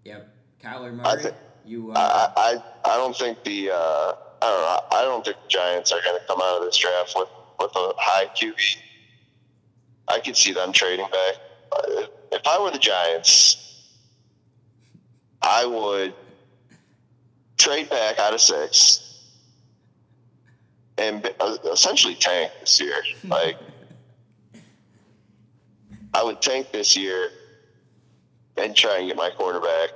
Yep. 0.04 0.28
Kyler 0.62 0.88
I 0.88 1.14
Murray. 1.14 1.22
think- 1.22 1.34
you. 1.64 1.90
Uh, 1.92 2.32
I, 2.36 2.40
I 2.86 2.92
I 2.92 2.96
don't 2.96 3.16
think 3.16 3.42
the 3.42 3.70
uh, 3.72 3.74
I 3.76 4.12
don't 4.40 4.60
know. 4.62 4.80
I 4.92 5.02
don't 5.02 5.24
think 5.24 5.36
the 5.42 5.48
Giants 5.48 5.90
are 5.90 6.00
going 6.04 6.16
to 6.18 6.24
come 6.26 6.40
out 6.40 6.58
of 6.58 6.64
this 6.64 6.76
draft 6.76 7.14
with 7.16 7.28
with 7.58 7.72
a 7.74 7.92
high 7.98 8.26
QB. 8.26 8.54
I 10.08 10.20
could 10.20 10.36
see 10.36 10.52
them 10.52 10.70
trading 10.72 11.06
back. 11.06 11.34
If 12.30 12.46
I 12.46 12.60
were 12.62 12.70
the 12.70 12.78
Giants, 12.78 13.88
I 15.42 15.66
would 15.66 16.14
trade 17.56 17.90
back 17.90 18.20
out 18.20 18.32
of 18.32 18.40
six 18.40 19.02
and 20.98 21.28
uh, 21.40 21.56
essentially 21.72 22.14
tank 22.14 22.52
this 22.60 22.80
year. 22.80 23.02
Like 23.24 23.56
I 26.16 26.24
would 26.24 26.40
tank 26.40 26.72
this 26.72 26.96
year 26.96 27.28
and 28.56 28.74
try 28.74 28.98
and 28.98 29.06
get 29.08 29.16
my 29.18 29.28
quarterback 29.28 29.90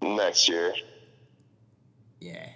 next 0.00 0.48
year. 0.48 0.72
yeah. 2.20 2.48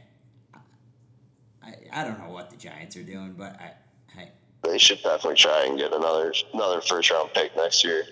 I, 1.64 1.74
I 1.92 2.04
don't 2.04 2.18
know 2.20 2.30
what 2.30 2.48
the 2.50 2.56
Giants 2.56 2.96
are 2.96 3.02
doing, 3.02 3.34
but 3.36 3.60
I, 3.60 3.72
I 4.16 4.30
They 4.62 4.78
should 4.78 5.02
definitely 5.02 5.34
try 5.34 5.64
and 5.66 5.76
get 5.76 5.92
another 5.92 6.32
another 6.54 6.80
first 6.80 7.10
round 7.10 7.30
pick 7.34 7.56
next 7.56 7.82
year. 7.82 8.04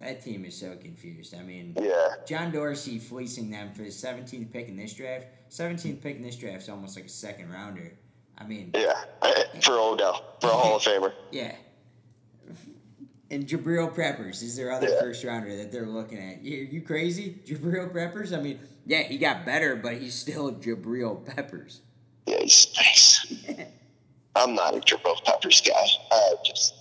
that 0.00 0.22
team 0.22 0.44
is 0.44 0.54
so 0.54 0.76
confused. 0.76 1.34
I 1.34 1.42
mean, 1.42 1.74
Yeah, 1.80 2.16
John 2.26 2.52
Dorsey 2.52 2.98
fleecing 2.98 3.50
them 3.50 3.72
for 3.72 3.82
his 3.82 3.96
17th 3.96 4.52
pick 4.52 4.68
in 4.68 4.76
this 4.76 4.92
draft. 4.92 5.26
17th 5.50 6.02
pick 6.02 6.16
in 6.16 6.22
this 6.22 6.36
draft 6.36 6.64
is 6.64 6.68
almost 6.68 6.96
like 6.96 7.06
a 7.06 7.08
second 7.08 7.50
rounder. 7.50 7.92
I 8.36 8.44
mean, 8.44 8.72
yeah. 8.74 8.92
For 9.62 9.72
Odell, 9.72 10.36
for 10.42 10.48
a 10.48 10.52
Hall 10.52 10.76
of 10.76 10.82
Famer. 10.82 11.12
yeah. 11.32 11.54
And 13.30 13.46
Jabril 13.46 13.94
Peppers 13.94 14.42
is 14.42 14.56
their 14.56 14.70
other 14.70 14.88
Yeah. 14.88 15.00
first 15.00 15.24
rounder 15.24 15.56
that 15.56 15.72
they're 15.72 15.86
looking 15.86 16.18
at. 16.18 16.42
You, 16.42 16.58
you 16.58 16.80
crazy? 16.80 17.40
Jabril 17.44 17.92
Peppers? 17.92 18.32
I 18.32 18.40
mean, 18.40 18.60
yeah, 18.86 19.02
he 19.02 19.18
got 19.18 19.44
better, 19.44 19.74
but 19.74 19.94
he's 19.94 20.14
still 20.14 20.52
Jabril 20.52 21.24
Peppers. 21.24 21.80
Yeah, 22.26 22.38
he's 22.40 22.72
nice. 22.76 23.34
I'm 24.36 24.54
not 24.54 24.74
a 24.76 24.80
Jabril 24.80 25.22
Peppers 25.24 25.60
guy. 25.60 25.86
I 26.12 26.34
just 26.44 26.74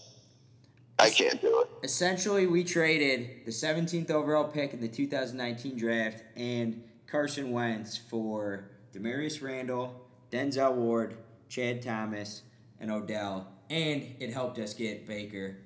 I 1.00 1.10
can't 1.10 1.42
do 1.42 1.62
it. 1.62 1.70
Essentially, 1.84 2.48
we 2.48 2.64
traded 2.64 3.46
the 3.46 3.52
17th 3.52 4.12
overall 4.12 4.46
pick 4.46 4.74
in 4.74 4.80
the 4.82 4.88
2019 4.88 5.78
draft 5.78 6.24
and 6.36 6.84
Carson 7.08 7.52
Wentz 7.52 7.98
for 7.98 8.70
Damarious 8.94 9.42
Randall, 9.42 9.94
Denzel 10.32 10.74
Ward, 10.76 11.18
Chad 11.50 11.82
Thomas, 11.82 12.44
and 12.80 12.92
Odell, 12.92 13.48
and 13.70 14.16
it 14.20 14.32
helped 14.32 14.58
us 14.60 14.74
get 14.74 15.06
Baker. 15.06 15.58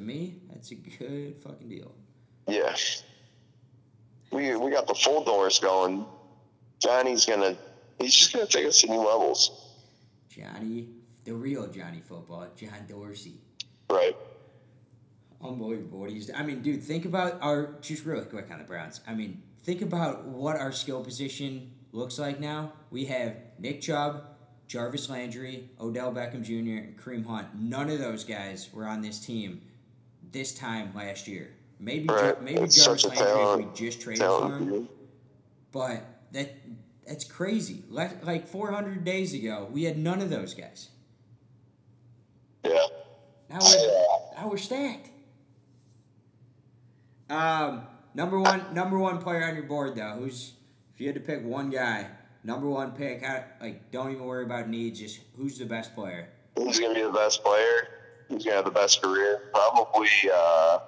To 0.00 0.06
me, 0.06 0.36
that's 0.50 0.70
a 0.70 0.76
good 0.76 1.36
fucking 1.42 1.68
deal. 1.68 1.92
Yeah. 2.48 2.74
We 4.32 4.56
we 4.56 4.70
got 4.70 4.86
the 4.86 4.94
full 4.94 5.22
doors 5.24 5.58
going. 5.58 6.06
Johnny's 6.78 7.26
gonna 7.26 7.54
he's 8.00 8.14
just 8.14 8.32
gonna 8.32 8.46
take 8.46 8.66
us 8.66 8.80
to 8.80 8.86
new 8.86 8.96
levels. 8.96 9.74
Johnny, 10.30 10.88
the 11.24 11.34
real 11.34 11.66
Johnny 11.66 12.00
football, 12.00 12.46
John 12.56 12.86
Dorsey. 12.88 13.42
Right. 13.90 14.16
Unbelievable 15.44 15.98
what 15.98 16.10
he's. 16.10 16.30
I 16.34 16.44
mean, 16.44 16.62
dude, 16.62 16.82
think 16.82 17.04
about 17.04 17.36
our 17.42 17.74
just 17.82 18.06
really 18.06 18.24
quick 18.24 18.50
on 18.50 18.56
the 18.56 18.64
Browns. 18.64 19.02
I 19.06 19.12
mean, 19.12 19.42
think 19.64 19.82
about 19.82 20.24
what 20.24 20.56
our 20.56 20.72
skill 20.72 21.04
position 21.04 21.72
looks 21.92 22.18
like 22.18 22.40
now. 22.40 22.72
We 22.90 23.04
have 23.06 23.36
Nick 23.58 23.82
Chubb, 23.82 24.24
Jarvis 24.66 25.10
Landry, 25.10 25.68
Odell 25.78 26.10
Beckham 26.10 26.42
Jr., 26.42 26.86
and 26.86 26.98
Kareem 26.98 27.26
Hunt. 27.26 27.48
None 27.54 27.90
of 27.90 27.98
those 27.98 28.24
guys 28.24 28.70
were 28.72 28.86
on 28.86 29.02
this 29.02 29.20
team 29.20 29.60
this 30.32 30.54
time 30.54 30.92
last 30.94 31.26
year. 31.28 31.50
Maybe 31.78 32.06
Right. 32.08 32.40
maybe 32.42 32.60
It's 32.60 32.84
Jarvis 32.84 33.06
Landry 33.06 33.24
if 33.64 33.70
we 33.70 33.74
just 33.86 34.00
traded 34.00 34.22
for 34.22 34.56
him, 34.58 34.88
but 35.72 36.02
that 36.32 36.54
that's 37.06 37.24
crazy. 37.24 37.84
Le- 37.88 38.18
Like 38.22 38.46
400 38.46 39.02
days 39.04 39.32
ago, 39.34 39.68
we 39.72 39.84
had 39.84 39.98
none 39.98 40.20
of 40.20 40.30
those 40.30 40.54
guys. 40.54 40.90
Yeah. 42.64 42.78
Now 43.48 43.58
we're, 43.62 44.04
now 44.36 44.48
we're 44.50 44.58
stacked. 44.58 45.08
Um, 47.28 47.86
number 48.14 48.38
one, 48.38 48.74
number 48.74 48.98
one 48.98 49.18
player 49.18 49.44
on 49.44 49.54
your 49.54 49.64
board 49.64 49.96
though. 49.96 50.16
Who's 50.18 50.52
if 50.94 51.00
you 51.00 51.06
had 51.06 51.14
to 51.14 51.20
pick 51.20 51.44
one 51.44 51.70
guy, 51.70 52.08
number 52.44 52.68
one 52.68 52.92
pick? 52.92 53.24
How, 53.24 53.44
like, 53.60 53.90
don't 53.90 54.10
even 54.12 54.24
worry 54.24 54.44
about 54.44 54.68
needs. 54.68 55.00
Just 55.00 55.20
who's 55.36 55.58
the 55.58 55.64
best 55.66 55.94
player? 55.94 56.28
Who's 56.56 56.78
gonna 56.78 56.94
be 56.94 57.02
the 57.02 57.10
best 57.10 57.42
player? 57.42 57.88
Who's 58.30 58.44
gonna 58.44 58.56
have 58.56 58.64
the 58.64 58.70
best 58.70 59.02
career? 59.02 59.50
Probably 59.52 60.08
uh 60.32 60.78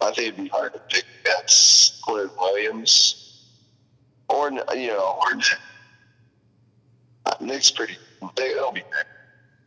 I 0.00 0.06
think 0.12 0.18
it'd 0.18 0.36
be 0.36 0.48
hard 0.48 0.74
to 0.74 0.80
pick 0.88 1.04
against 1.24 2.00
Clint 2.02 2.30
Williams. 2.38 3.46
Or 4.28 4.50
you 4.74 4.88
know, 4.88 5.18
or 5.22 5.34
Nick. 5.34 5.44
Uh, 7.26 7.34
Nick's 7.42 7.70
pretty 7.70 7.94
they, 8.36 8.52
it'll 8.52 8.72
be 8.72 8.80
Nick. 8.80 9.06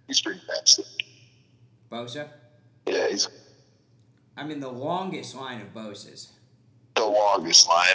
He's 0.07 0.19
pretty 0.19 0.39
fast. 0.47 0.81
Bosa. 1.91 2.27
Yeah, 2.87 3.07
he's 3.07 3.27
I 4.35 4.43
mean, 4.43 4.59
the 4.59 4.71
longest 4.71 5.35
line 5.35 5.61
of 5.61 5.71
Bosa's. 5.71 6.31
the 6.95 7.05
longest 7.05 7.67
line. 7.69 7.85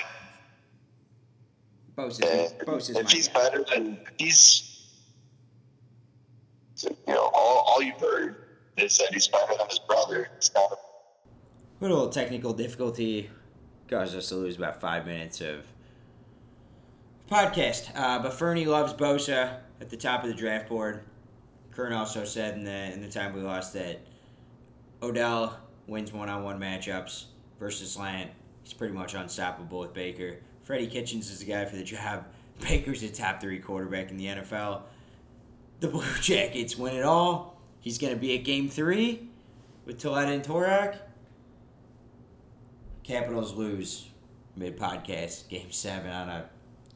Bosa's, 1.98 2.20
And 2.20 2.68
Bosa's 2.68 2.96
if 2.96 3.10
he's 3.10 3.26
guy. 3.26 3.40
better 3.42 3.64
than 3.74 3.98
if 6.84 7.06
know, 7.06 7.30
all 7.32 7.82
you've 7.82 8.00
heard 8.00 8.36
is 8.76 8.98
that 8.98 9.12
he's 9.12 9.28
better 9.28 9.54
than 9.58 9.68
his 9.68 9.78
brother. 9.78 10.28
So, 10.40 10.60
A 10.60 10.76
little 11.80 12.08
technical 12.08 12.52
difficulty 12.52 13.30
caused 13.88 14.16
us 14.16 14.28
to 14.30 14.34
lose 14.36 14.56
about 14.56 14.80
five 14.80 15.06
minutes 15.06 15.40
of 15.40 15.64
podcast. 17.30 17.90
Uh, 17.94 18.18
but 18.20 18.32
Fernie 18.34 18.66
loves 18.66 18.92
Bosa 18.92 19.58
at 19.80 19.90
the 19.90 19.96
top 19.96 20.22
of 20.22 20.28
the 20.28 20.34
draft 20.34 20.68
board. 20.68 21.02
Kern 21.72 21.92
also 21.92 22.24
said 22.24 22.54
in 22.54 22.64
the 22.64 22.92
in 22.92 23.02
the 23.02 23.08
time 23.08 23.34
we 23.34 23.42
lost 23.42 23.74
that 23.74 24.00
Odell 25.02 25.58
wins 25.86 26.12
one 26.12 26.28
on 26.28 26.42
one 26.42 26.58
matchups 26.58 27.26
versus 27.60 27.96
Lant. 27.96 28.30
He's 28.62 28.72
pretty 28.72 28.94
much 28.94 29.14
unstoppable 29.14 29.80
with 29.80 29.92
Baker. 29.92 30.38
Freddie 30.64 30.86
Kitchens 30.88 31.30
is 31.30 31.40
the 31.40 31.44
guy 31.46 31.64
for 31.64 31.76
the 31.76 31.84
job. 31.84 32.24
Baker's 32.60 33.02
a 33.02 33.10
top 33.10 33.40
three 33.40 33.58
quarterback 33.58 34.10
in 34.10 34.16
the 34.16 34.26
NFL. 34.26 34.82
The 35.80 35.88
Blue 35.88 36.04
Jackets 36.20 36.76
win 36.76 36.96
it 36.96 37.02
all. 37.04 37.60
He's 37.80 37.98
going 37.98 38.12
to 38.14 38.18
be 38.18 38.36
at 38.36 38.44
game 38.44 38.68
three 38.68 39.28
with 39.84 39.98
Taletta 40.00 40.32
and 40.32 40.42
Torak. 40.42 40.96
Capitals 43.02 43.52
lose 43.54 44.08
mid 44.56 44.76
podcast, 44.78 45.48
game 45.48 45.70
seven 45.70 46.10
on 46.10 46.28
a 46.28 46.48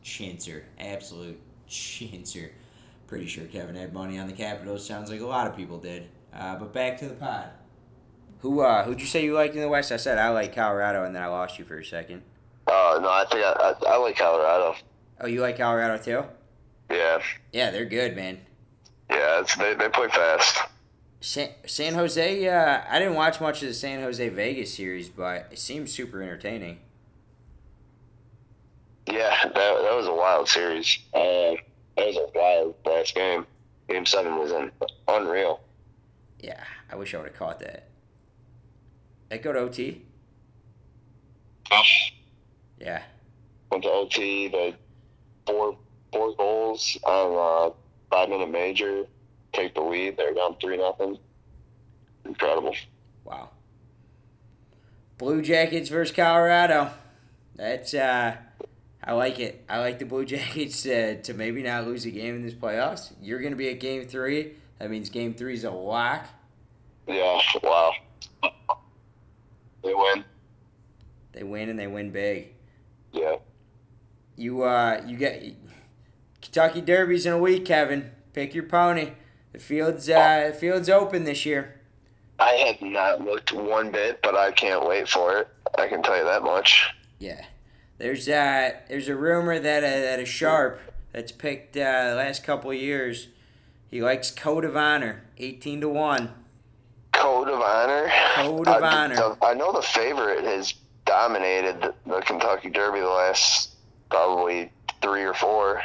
chancer. 0.05 0.63
Absolute 0.79 1.39
chancer. 1.69 2.51
Pretty 3.07 3.27
sure 3.27 3.45
Kevin 3.45 3.75
had 3.77 3.93
money 3.93 4.19
on 4.19 4.27
the 4.27 4.33
Capitals. 4.33 4.85
Sounds 4.85 5.11
like 5.11 5.21
a 5.21 5.27
lot 5.27 5.47
of 5.47 5.57
people 5.57 5.79
did. 5.79 6.09
Uh, 6.35 6.57
but 6.57 6.73
back 6.73 6.99
to 6.99 7.07
the 7.09 7.15
pod. 7.15 7.51
Who 8.41 8.61
uh 8.61 8.85
who'd 8.85 9.01
you 9.01 9.07
say 9.07 9.23
you 9.25 9.35
liked 9.35 9.55
in 9.55 9.61
the 9.61 9.69
West? 9.69 9.93
I 9.93 9.97
said 9.99 10.17
I 10.17 10.31
like 10.31 10.55
Colorado, 10.55 11.05
and 11.05 11.15
then 11.15 11.23
I 11.23 11.27
lost 11.27 11.59
you 11.59 11.65
for 11.65 11.79
a 11.79 11.85
second. 11.85 12.23
uh, 12.67 12.99
no, 13.03 13.09
I 13.09 13.27
think 13.31 13.45
I, 13.45 13.53
I, 13.53 13.93
I 13.93 13.97
like 13.99 14.17
Colorado. 14.17 14.77
Oh, 15.21 15.27
you 15.27 15.43
like 15.43 15.59
Colorado 15.59 16.03
too? 16.03 16.25
Yeah, 16.91 17.21
Yeah, 17.53 17.71
they're 17.71 17.85
good, 17.85 18.17
man. 18.17 18.39
Yeah, 19.11 19.41
it's, 19.41 19.55
they 19.57 19.75
they 19.75 19.89
play 19.89 20.09
fast. 20.09 20.59
San, 21.21 21.51
San 21.67 21.95
Jose, 21.95 22.49
uh, 22.49 22.81
I 22.89 22.99
didn't 22.99 23.15
watch 23.15 23.41
much 23.41 23.63
of 23.63 23.69
the 23.69 23.75
San 23.75 24.01
Jose 24.01 24.27
Vegas 24.31 24.75
series, 24.75 25.11
but 25.11 25.49
it 25.51 25.59
seems 25.59 25.93
super 25.93 26.23
entertaining. 26.23 26.79
Yeah, 29.07 29.37
that 29.43 29.55
that 29.55 29.95
was 29.97 30.07
a 30.07 30.15
wild 30.15 30.49
series. 30.49 30.99
Uh, 31.13 31.57
that 31.97 32.07
was 32.07 32.17
a 32.17 32.27
wild 32.35 32.75
last 32.87 33.15
game. 33.15 33.47
Game 33.89 34.07
seven 34.07 34.39
was 34.39 34.53
un- 34.53 34.73
unreal. 35.09 35.61
Yeah, 36.39 36.63
I 36.91 36.97
wish 36.97 37.15
I 37.15 37.19
would 37.19 37.27
have 37.29 37.37
caught 37.37 37.59
that. 37.61 37.89
That 39.29 39.43
go 39.43 39.53
to 39.53 39.59
OT? 39.61 40.03
Yeah. 42.81 43.03
Went 43.71 43.85
to 43.85 43.91
OT. 43.91 44.49
The 44.49 44.75
four 45.47 45.77
four 46.13 46.35
goals 46.37 46.99
on 47.05 47.71
uh, 47.71 47.75
five 48.11 48.29
minute 48.29 48.51
major. 48.51 49.07
Take 49.53 49.75
the 49.75 49.81
lead. 49.81 50.17
They're 50.17 50.35
down 50.35 50.57
three 50.61 50.77
nothing. 50.77 51.19
Incredible. 52.25 52.75
Wow. 53.25 53.51
Blue 55.19 55.43
Jackets 55.43 55.89
versus 55.89 56.15
Colorado. 56.15 56.91
That's 57.57 57.95
uh 57.95 58.37
I 59.03 59.13
like 59.15 59.41
it. 59.41 59.65
I 59.69 59.79
like 59.79 59.99
the 59.99 60.05
Blue 60.05 60.25
Jackets 60.27 60.87
uh, 60.87 61.17
to 61.23 61.35
maybe 61.35 61.63
not 61.63 61.87
lose 61.87 62.05
a 62.05 62.11
game 62.11 62.37
in 62.37 62.43
this 62.43 62.55
playoffs. 62.55 63.13
You're 63.21 63.41
gonna 63.41 63.57
be 63.57 63.71
at 63.71 63.81
game 63.81 64.07
three. 64.07 64.53
That 64.79 64.91
means 64.91 65.11
game 65.11 65.35
three 65.35 65.55
is 65.55 65.65
a 65.65 65.71
lock. 65.71 66.27
Yeah. 67.07 67.41
Wow. 67.63 67.93
They 69.83 69.95
win. 69.95 70.25
They 71.33 71.43
win 71.43 71.69
and 71.69 71.79
they 71.79 71.87
win 71.87 72.11
big. 72.11 72.53
Yeah. 73.13 73.37
You 74.37 74.63
uh 74.63 75.03
you 75.07 75.17
get 75.17 75.43
Kentucky 76.53 76.81
Derby's 76.81 77.27
in 77.27 77.33
a 77.33 77.39
week, 77.39 77.65
Kevin. 77.65 78.11
Pick 78.33 78.55
your 78.57 78.65
pony. 78.65 79.13
The 79.53 79.61
field's 79.61 80.09
uh 80.11 80.49
the 80.53 80.59
field's 80.59 80.89
open 80.89 81.23
this 81.23 81.47
year. 81.47 81.81
I 82.41 82.51
have 82.53 82.83
not 82.83 83.21
looked 83.21 83.53
one 83.53 83.93
bit, 83.93 84.21
but 84.21 84.35
I 84.35 84.51
can't 84.51 84.85
wait 84.85 85.09
for 85.09 85.39
it. 85.39 85.49
I 85.79 85.87
can 85.87 86.03
tell 86.03 86.17
you 86.17 86.25
that 86.25 86.43
much. 86.43 86.91
Yeah. 87.21 87.45
There's 87.99 88.29
uh 88.29 88.71
there's 88.89 89.07
a 89.09 89.15
rumor 89.15 89.61
that 89.61 89.85
uh, 89.85 89.91
that 90.01 90.19
a 90.19 90.25
sharp 90.27 90.81
that's 91.13 91.31
picked 91.31 91.77
uh, 91.77 92.11
the 92.11 92.15
last 92.17 92.43
couple 92.43 92.73
of 92.73 92.77
years. 92.77 93.29
He 93.89 94.03
likes 94.03 94.33
Code 94.33 94.65
of 94.65 94.77
Honor, 94.77 95.23
eighteen 95.39 95.81
to 95.83 95.89
one. 95.89 96.33
Code 97.13 97.49
of 97.49 97.61
Honor. 97.61 98.11
Code 98.35 98.67
of 98.67 98.83
I, 98.83 99.05
Honor. 99.05 99.15
the- 99.15 99.37
I 99.45 99.55
know 99.55 99.73
the 99.73 99.83
favorite 99.83 100.43
has 100.45 100.75
dominated 101.05 101.93
the 102.07 102.21
Kentucky 102.23 102.71
Derby 102.71 102.99
the 103.01 103.07
last 103.09 103.71
probably 104.11 104.73
three 105.01 105.23
or 105.23 105.35
four. 105.35 105.83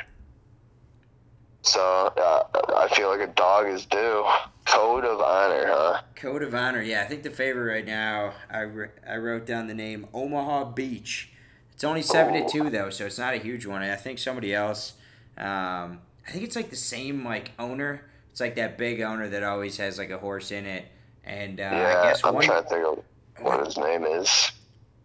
So 1.65 2.13
uh, 2.15 2.43
I 2.75 2.87
feel 2.95 3.09
like 3.09 3.27
a 3.27 3.33
dog 3.33 3.67
is 3.67 3.85
due. 3.87 4.23
Code 4.65 5.03
of 5.03 5.19
Honor, 5.19 5.65
huh? 5.67 6.01
Code 6.15 6.43
of 6.43 6.53
Honor, 6.53 6.81
yeah. 6.81 7.01
I 7.01 7.05
think 7.05 7.23
the 7.23 7.31
favorite 7.31 7.71
right 7.71 7.85
now. 7.85 8.33
I, 8.51 8.61
wr- 8.61 8.91
I 9.07 9.17
wrote 9.17 9.47
down 9.47 9.67
the 9.67 9.73
name 9.73 10.07
Omaha 10.13 10.65
Beach. 10.65 11.31
It's 11.73 11.83
only 11.83 12.03
seven 12.03 12.33
to 12.35 12.47
two 12.47 12.69
though, 12.69 12.89
so 12.89 13.05
it's 13.05 13.17
not 13.17 13.33
a 13.33 13.37
huge 13.37 13.65
one. 13.65 13.81
And 13.81 13.91
I 13.91 13.95
think 13.95 14.19
somebody 14.19 14.53
else. 14.53 14.93
Um, 15.37 15.99
I 16.27 16.31
think 16.31 16.43
it's 16.43 16.55
like 16.55 16.69
the 16.69 16.75
same 16.75 17.25
like 17.25 17.51
owner. 17.59 18.05
It's 18.31 18.39
like 18.39 18.55
that 18.55 18.77
big 18.77 19.01
owner 19.01 19.27
that 19.29 19.43
always 19.43 19.77
has 19.77 19.97
like 19.97 20.11
a 20.11 20.17
horse 20.17 20.51
in 20.51 20.65
it. 20.65 20.85
And 21.23 21.59
uh, 21.59 21.63
yeah, 21.63 22.01
I 22.01 22.09
guess 22.09 22.21
I'm 22.23 22.35
one. 22.35 22.45
trying 22.45 22.63
to 22.63 22.69
think 22.69 22.85
of 22.85 23.03
what 23.43 23.65
his 23.65 23.77
name 23.77 24.03
is. 24.05 24.51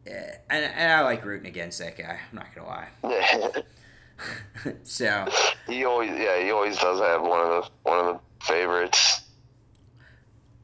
Yeah, 0.06 0.36
and, 0.48 0.64
and 0.64 0.92
I 0.92 1.00
like 1.02 1.24
rooting 1.24 1.46
against 1.46 1.78
that 1.78 1.96
guy. 1.96 2.20
I'm 2.30 2.36
not 2.36 2.54
gonna 2.54 2.68
lie. 2.68 2.88
so 4.82 5.26
he 5.66 5.84
always, 5.84 6.10
yeah, 6.10 6.42
he 6.42 6.50
always 6.50 6.76
does 6.78 7.00
have 7.00 7.22
one 7.22 7.40
of 7.40 7.64
the 7.64 7.70
one 7.90 7.98
of 7.98 8.06
the 8.14 8.44
favorites. 8.44 9.22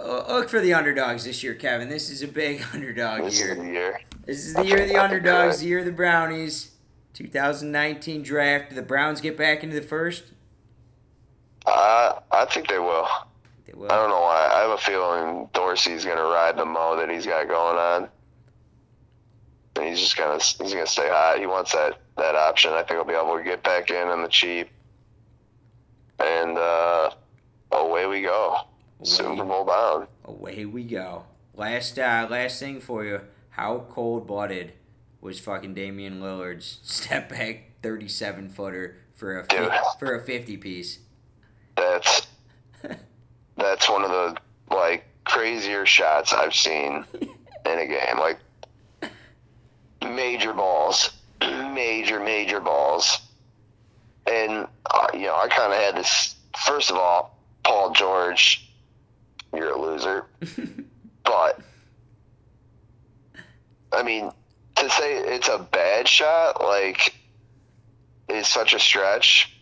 uh, 0.00 0.24
look 0.28 0.48
for 0.48 0.60
the 0.60 0.74
underdogs 0.74 1.24
this 1.24 1.42
year, 1.42 1.54
Kevin. 1.54 1.88
This 1.88 2.10
is 2.10 2.22
a 2.22 2.28
big 2.28 2.62
underdog 2.72 3.22
This 3.24 3.34
is 3.34 3.40
year. 3.40 3.54
the 3.54 3.64
year. 3.64 4.00
This 4.24 4.44
is 4.46 4.54
the 4.54 4.64
year 4.66 4.82
of 4.82 4.88
the 4.88 4.96
underdogs, 4.96 5.60
the 5.60 5.66
year 5.66 5.78
of 5.80 5.84
the 5.86 5.92
Brownies. 5.92 6.72
2019 7.14 8.22
draft. 8.22 8.68
Do 8.70 8.74
the 8.76 8.82
Browns 8.82 9.22
get 9.22 9.38
back 9.38 9.62
into 9.62 9.74
the 9.74 9.86
first? 9.86 10.24
Uh, 11.64 12.20
I 12.30 12.44
think 12.46 12.68
they 12.68 12.78
will. 12.78 13.08
They 13.66 13.72
will. 13.72 13.90
I 13.90 13.94
don't 13.96 14.10
know 14.10 14.20
why. 14.20 14.50
I 14.52 14.60
have 14.60 14.70
a 14.70 14.76
feeling 14.78 15.48
Dorsey's 15.54 16.04
gonna 16.04 16.22
ride 16.22 16.56
the 16.58 16.66
mo 16.66 16.94
that 16.96 17.08
he's 17.10 17.24
got 17.24 17.48
going 17.48 17.78
on. 17.78 18.08
And 19.76 19.86
he's 19.86 20.00
just 20.00 20.16
gonna 20.16 20.38
he's 20.38 20.72
gonna 20.72 20.86
stay 20.86 21.08
hot. 21.08 21.38
He 21.38 21.46
wants 21.46 21.72
that 21.72 21.98
that 22.16 22.34
option. 22.34 22.72
I 22.72 22.78
think 22.78 22.92
he'll 22.92 23.04
be 23.04 23.14
able 23.14 23.36
to 23.36 23.44
get 23.44 23.62
back 23.62 23.90
in 23.90 24.08
on 24.08 24.22
the 24.22 24.28
cheap. 24.28 24.70
And 26.18 26.56
uh, 26.56 27.10
away 27.72 28.06
we 28.06 28.22
go. 28.22 28.60
Super 29.02 29.44
Bowl 29.44 29.64
bound. 29.64 30.06
Away 30.24 30.64
we 30.64 30.84
go. 30.84 31.24
Last 31.54 31.98
uh, 31.98 32.26
last 32.30 32.58
thing 32.60 32.80
for 32.80 33.04
you. 33.04 33.20
How 33.50 33.84
cold 33.88 34.26
blooded 34.26 34.72
was 35.20 35.40
fucking 35.40 35.74
Damian 35.74 36.20
Lillard's 36.20 36.80
step 36.82 37.28
back 37.30 37.72
37 37.82 38.50
footer 38.50 38.96
for 39.14 39.40
a 39.40 39.46
Dude. 39.46 39.70
for 39.98 40.14
a 40.14 40.22
50 40.24 40.56
piece? 40.58 40.98
That's 41.76 42.26
that's 43.56 43.88
one 43.88 44.04
of 44.04 44.10
the 44.10 44.36
like 44.74 45.04
crazier 45.24 45.84
shots 45.86 46.32
I've 46.32 46.54
seen 46.54 47.04
in 47.20 47.78
a 47.78 47.86
game. 47.86 48.18
Like 48.18 48.38
major 50.06 50.52
balls, 50.52 51.10
major 51.40 52.20
major 52.20 52.60
balls, 52.60 53.20
and 54.26 54.66
uh, 54.90 55.06
you 55.14 55.22
know 55.26 55.36
I 55.36 55.48
kind 55.48 55.72
of 55.72 55.78
had 55.78 55.96
this. 55.96 56.34
First 56.64 56.90
of 56.90 56.96
all, 56.96 57.38
Paul 57.64 57.92
George, 57.92 58.70
you're 59.54 59.70
a 59.70 59.78
loser, 59.80 60.24
but 61.24 61.60
I 63.92 64.02
mean 64.02 64.30
to 64.76 64.90
say 64.90 65.16
it's 65.16 65.48
a 65.48 65.58
bad 65.58 66.06
shot 66.08 66.62
like 66.62 67.14
is 68.28 68.46
such 68.48 68.74
a 68.74 68.78
stretch 68.78 69.52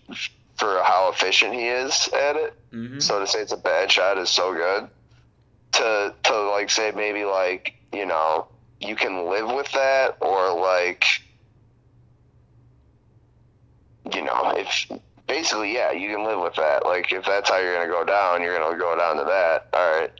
for 0.56 0.80
how 0.82 1.10
efficient 1.12 1.52
he 1.54 1.68
is 1.68 2.08
at 2.08 2.36
it. 2.36 2.58
hmm 2.70 2.98
So 2.98 3.20
to 3.20 3.26
say 3.26 3.40
it's 3.40 3.52
a 3.52 3.56
bad 3.56 3.90
shot 3.90 4.18
is 4.18 4.30
so 4.30 4.52
good. 4.54 4.88
To 5.72 6.14
to 6.24 6.40
like 6.50 6.70
say 6.70 6.92
maybe 6.94 7.24
like 7.24 7.74
you 7.92 8.06
know 8.06 8.46
you 8.80 8.96
can 8.96 9.28
live 9.28 9.48
with 9.48 9.70
that 9.72 10.16
or 10.20 10.58
like 10.60 11.04
you 14.12 14.22
know 14.22 14.52
if 14.56 14.90
basically 15.26 15.72
yeah 15.74 15.92
you 15.92 16.14
can 16.14 16.24
live 16.24 16.40
with 16.40 16.54
that 16.54 16.84
like 16.84 17.12
if 17.12 17.24
that's 17.24 17.48
how 17.48 17.58
you're 17.58 17.74
gonna 17.74 17.90
go 17.90 18.04
down 18.04 18.42
you're 18.42 18.58
gonna 18.58 18.78
go 18.78 18.96
down 18.96 19.16
to 19.16 19.24
that 19.24 19.68
all 19.72 20.00
right 20.00 20.12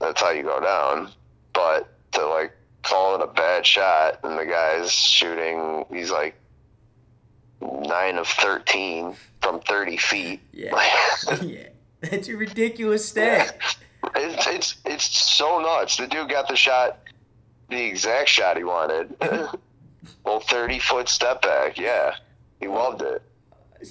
that's 0.00 0.20
how 0.20 0.30
you 0.30 0.42
go 0.42 0.60
down 0.60 1.10
but 1.52 1.88
to 2.12 2.24
like 2.26 2.52
call 2.82 3.16
it 3.16 3.22
a 3.22 3.26
bad 3.26 3.66
shot 3.66 4.20
and 4.22 4.38
the 4.38 4.46
guy's 4.46 4.92
shooting 4.92 5.84
he's 5.90 6.10
like 6.10 6.34
nine 7.60 8.16
of 8.18 8.28
13 8.28 9.16
from 9.40 9.60
30 9.60 9.96
feet 9.96 10.40
Yeah. 10.52 10.74
yeah. 11.42 11.68
That's 12.00 12.28
a 12.28 12.36
ridiculous 12.36 13.08
stat. 13.08 13.58
It's, 14.14 14.46
it's 14.46 14.76
it's 14.84 15.04
so 15.18 15.58
nuts. 15.58 15.96
The 15.96 16.06
dude 16.06 16.30
got 16.30 16.46
the 16.48 16.54
shot, 16.54 17.00
the 17.68 17.82
exact 17.82 18.28
shot 18.28 18.56
he 18.56 18.64
wanted. 18.64 19.14
well, 20.24 20.40
thirty 20.40 20.78
foot 20.78 21.08
step 21.08 21.42
back. 21.42 21.78
Yeah, 21.78 22.16
he 22.60 22.68
loved 22.68 23.02
it. 23.02 23.22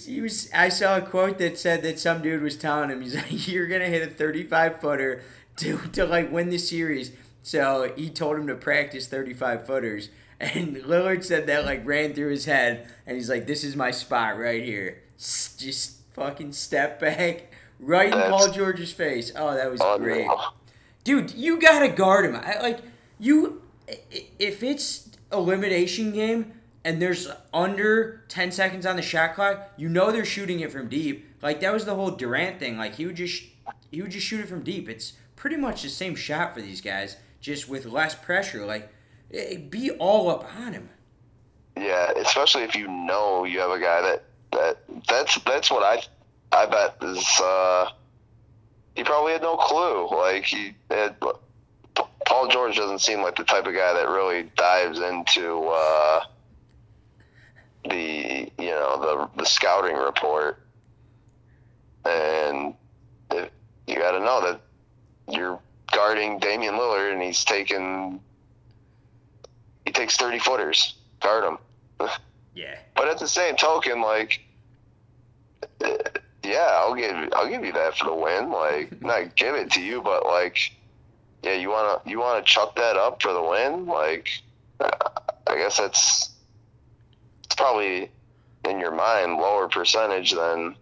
He 0.06 0.22
was. 0.22 0.50
I 0.54 0.70
saw 0.70 0.98
a 0.98 1.02
quote 1.02 1.38
that 1.40 1.58
said 1.58 1.84
that 1.84 2.00
some 2.00 2.22
dude 2.22 2.42
was 2.42 2.56
telling 2.58 2.90
him, 2.90 3.02
he's 3.02 3.16
like, 3.16 3.48
"You're 3.48 3.68
gonna 3.68 3.86
hit 3.86 4.08
a 4.08 4.12
35 4.12 4.82
footer 4.82 5.24
to 5.58 5.78
to 5.94 6.06
like 6.06 6.32
win 6.32 6.50
the 6.50 6.58
series." 6.58 7.12
So 7.44 7.94
he 7.96 8.10
told 8.10 8.38
him 8.38 8.48
to 8.48 8.56
practice 8.56 9.08
35 9.08 9.68
footers, 9.68 10.10
and 10.40 10.76
Lillard 10.84 11.24
said 11.24 11.48
that 11.48 11.66
like 11.66 11.86
ran 11.86 12.14
through 12.14 12.32
his 12.32 12.46
head, 12.46 12.88
and 13.06 13.16
he's 13.18 13.30
like, 13.30 13.46
"This 13.46 13.64
is 13.64 13.76
my 13.76 13.92
spot 13.92 14.38
right 14.38 14.64
here." 14.64 15.02
Just 15.18 16.00
fucking 16.14 16.54
step 16.54 17.00
back, 17.00 17.52
right 17.80 18.12
in 18.12 18.20
Paul 18.20 18.52
George's 18.52 18.92
face. 18.92 19.32
Oh, 19.36 19.54
that 19.54 19.70
was 19.70 19.82
great, 20.00 20.28
dude. 21.04 21.34
You 21.36 21.60
gotta 21.60 21.90
guard 21.90 22.26
him. 22.26 22.36
I, 22.36 22.60
like 22.62 22.80
you, 23.20 23.62
if 23.88 24.64
it's 24.64 25.10
elimination 25.32 26.12
game 26.12 26.54
and 26.84 27.02
there's 27.02 27.28
under 27.54 28.24
10 28.28 28.52
seconds 28.52 28.86
on 28.86 28.96
the 28.96 29.02
shot 29.02 29.36
clock, 29.36 29.72
you 29.78 29.90
know 29.90 30.12
they're 30.12 30.26
shooting 30.26 30.60
it 30.60 30.72
from 30.72 30.88
deep. 30.88 31.26
Like 31.42 31.60
that 31.62 31.74
was 31.74 31.86
the 31.86 31.96
whole 31.96 32.12
Durant 32.12 32.60
thing. 32.60 32.78
Like 32.78 32.96
he 32.96 33.06
would 33.06 33.16
just 33.16 33.44
he 33.92 34.02
would 34.02 34.12
just 34.12 34.26
shoot 34.26 34.42
it 34.42 34.48
from 34.48 34.64
deep. 34.64 34.90
It's 34.90 35.14
pretty 35.36 35.58
much 35.58 35.84
the 35.84 35.90
same 35.90 36.16
shot 36.16 36.54
for 36.54 36.62
these 36.62 36.82
guys, 36.82 37.18
just 37.42 37.68
with 37.70 37.86
less 37.86 38.16
pressure. 38.16 38.66
Like 38.66 38.92
be 39.70 39.92
all 39.92 40.30
up 40.30 40.46
on 40.58 40.74
him. 40.74 40.90
Yeah, 41.78 42.12
especially 42.12 42.64
if 42.64 42.76
you 42.76 42.88
know 42.88 43.44
you 43.44 43.60
have 43.60 43.72
a 43.72 43.80
guy 43.80 44.02
that 44.02 44.24
that 44.52 44.78
that's 45.08 45.40
that's 45.42 45.70
what 45.70 45.84
I 45.84 46.04
I 46.52 46.66
bet 46.66 46.98
is 47.02 47.42
uh 47.44 47.90
he 48.96 49.04
probably 49.04 49.34
had 49.34 49.42
no 49.42 49.58
clue. 49.58 50.08
Like 50.10 50.46
he 50.46 50.74
had, 50.90 51.16
Paul 52.36 52.50
George 52.50 52.76
doesn't 52.76 53.00
seem 53.00 53.22
like 53.22 53.38
the 53.38 53.46
type 53.46 53.66
of 53.66 53.74
guy 53.74 53.94
that 53.94 54.10
really 54.10 54.52
dives 54.58 55.00
into 55.00 55.70
uh 55.70 56.20
the 57.90 58.52
you 58.58 58.72
know 58.72 59.00
the 59.00 59.30
the 59.42 59.46
scouting 59.46 59.96
report 59.96 60.60
and 62.04 62.74
it, 63.32 63.54
you 63.88 63.96
got 63.96 64.12
to 64.12 64.20
know 64.20 64.42
that 64.42 64.60
you're 65.30 65.58
guarding 65.94 66.38
Damian 66.40 66.74
Lillard 66.74 67.14
and 67.14 67.22
he's 67.22 67.46
taking 67.46 68.20
he 69.86 69.94
takes 69.94 70.18
30 70.18 70.40
footers 70.40 70.96
guard 71.22 71.46
him 71.46 71.58
Yeah. 72.54 72.76
but 72.98 73.08
at 73.08 73.18
the 73.18 73.30
same 73.30 73.56
token, 73.56 74.02
like, 74.02 74.42
eh, 75.82 75.98
yeah, 76.44 76.68
I'll 76.72 76.96
give 76.96 77.16
I'll 77.34 77.50
give 77.50 77.64
you 77.64 77.72
that 77.74 77.98
for 77.98 78.06
the 78.06 78.16
win. 78.16 78.50
Like, 78.50 79.02
not 79.02 79.36
give 79.36 79.56
it 79.56 79.72
to 79.72 79.82
you, 79.82 80.02
but 80.02 80.26
like, 80.26 80.58
yeah, 81.46 81.54
you 81.54 81.70
wanna 81.70 82.02
you 82.08 82.20
wanna 82.20 82.42
chuck 82.44 82.76
that 82.76 82.98
up 82.98 83.22
for 83.22 83.32
the 83.32 83.42
win. 83.42 83.86
Like, 83.86 84.28
I 84.82 85.56
guess 85.56 85.78
that's 85.78 86.32
it's 87.44 87.56
probably 87.56 88.10
in 88.68 88.80
your 88.80 88.92
mind 88.92 89.34
lower 89.38 89.68
percentage 89.70 90.32
than 90.32 90.76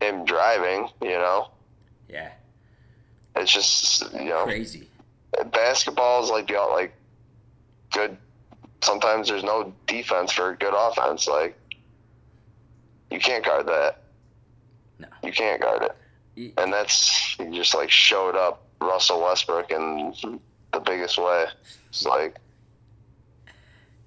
him 0.00 0.24
driving. 0.24 0.88
You 1.02 1.10
know, 1.10 1.50
Yeah. 2.08 2.30
it's 3.36 3.52
just 3.52 4.10
you 4.14 4.24
know 4.30 4.44
Crazy. 4.44 4.88
basketball 5.52 6.24
is 6.24 6.30
like 6.30 6.48
the 6.48 6.54
like 6.54 6.94
good. 7.92 8.16
Sometimes 8.82 9.28
there's 9.28 9.44
no 9.44 9.74
defense 9.86 10.32
for 10.32 10.56
good 10.56 10.72
offense. 10.74 11.28
Like 11.28 11.54
you 13.10 13.20
can't 13.20 13.44
guard 13.44 13.66
that. 13.66 13.98
No. 14.98 15.08
You 15.22 15.32
can't 15.32 15.60
guard 15.60 15.82
it, 15.82 16.52
and 16.56 16.72
that's 16.72 17.34
he 17.36 17.44
just 17.54 17.74
like 17.74 17.90
showed 17.90 18.36
up 18.36 18.62
Russell 18.80 19.22
Westbrook 19.22 19.70
in 19.70 20.14
the 20.72 20.80
biggest 20.80 21.18
way. 21.18 21.46
It's 21.88 22.04
like 22.06 22.36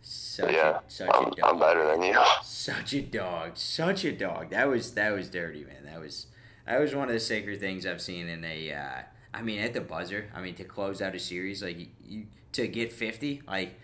Such 0.02 0.52
yeah, 0.54 0.80
a 0.80 0.92
such 0.92 1.10
a 1.10 1.16
I'm, 1.16 1.24
dog. 1.26 1.40
I'm 1.44 1.60
better 1.60 1.86
than 1.88 2.02
you. 2.04 2.20
Such 2.44 2.94
a 2.94 3.02
dog, 3.02 3.52
such 3.58 4.06
a 4.06 4.12
dog. 4.12 4.50
That 4.52 4.70
was 4.70 4.94
that 4.94 5.12
was 5.12 5.30
dirty, 5.30 5.64
man. 5.66 5.84
That 5.86 6.00
was 6.00 6.28
that 6.66 6.80
was 6.80 6.96
one 6.96 7.08
of 7.10 7.14
the 7.14 7.20
sacred 7.20 7.60
things 7.60 7.86
I've 7.86 8.02
seen 8.02 8.28
in 8.30 8.44
a. 8.46 8.74
Uh, 8.74 9.02
I 9.34 9.42
mean, 9.42 9.60
at 9.60 9.74
the 9.74 9.82
buzzer. 9.82 10.30
I 10.34 10.42
mean, 10.42 10.56
to 10.56 10.64
close 10.64 11.02
out 11.02 11.14
a 11.14 11.20
series, 11.20 11.62
like 11.62 11.78
you, 11.78 11.88
you 12.08 12.26
to 12.54 12.68
get 12.68 12.94
fifty, 12.94 13.42
like 13.48 13.78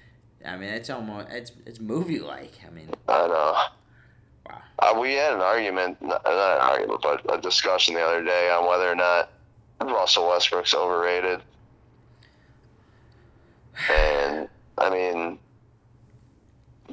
I 0.46 0.56
mean, 0.56 0.70
it's 0.70 0.90
almost 0.90 1.28
it's 1.30 1.52
it's 1.66 1.80
movie 1.80 2.20
like. 2.20 2.54
I 2.66 2.70
mean, 2.72 2.90
I 3.08 3.28
know. 3.28 3.56
Wow. 4.50 4.62
Uh, 4.80 5.00
we 5.00 5.14
had 5.14 5.34
an 5.34 5.42
argument, 5.42 6.02
not 6.02 6.24
not 6.24 6.34
an 6.34 6.62
argument, 6.62 7.02
but 7.04 7.38
a 7.38 7.42
discussion 7.42 7.96
the 7.96 8.02
other 8.02 8.24
day 8.24 8.50
on 8.50 8.66
whether 8.68 8.90
or 8.90 8.96
not 8.96 9.30
Russell 9.82 10.28
Westbrook's 10.30 10.74
overrated. 10.74 11.42
And 13.90 14.50
I 14.78 14.90
mean, 14.90 15.40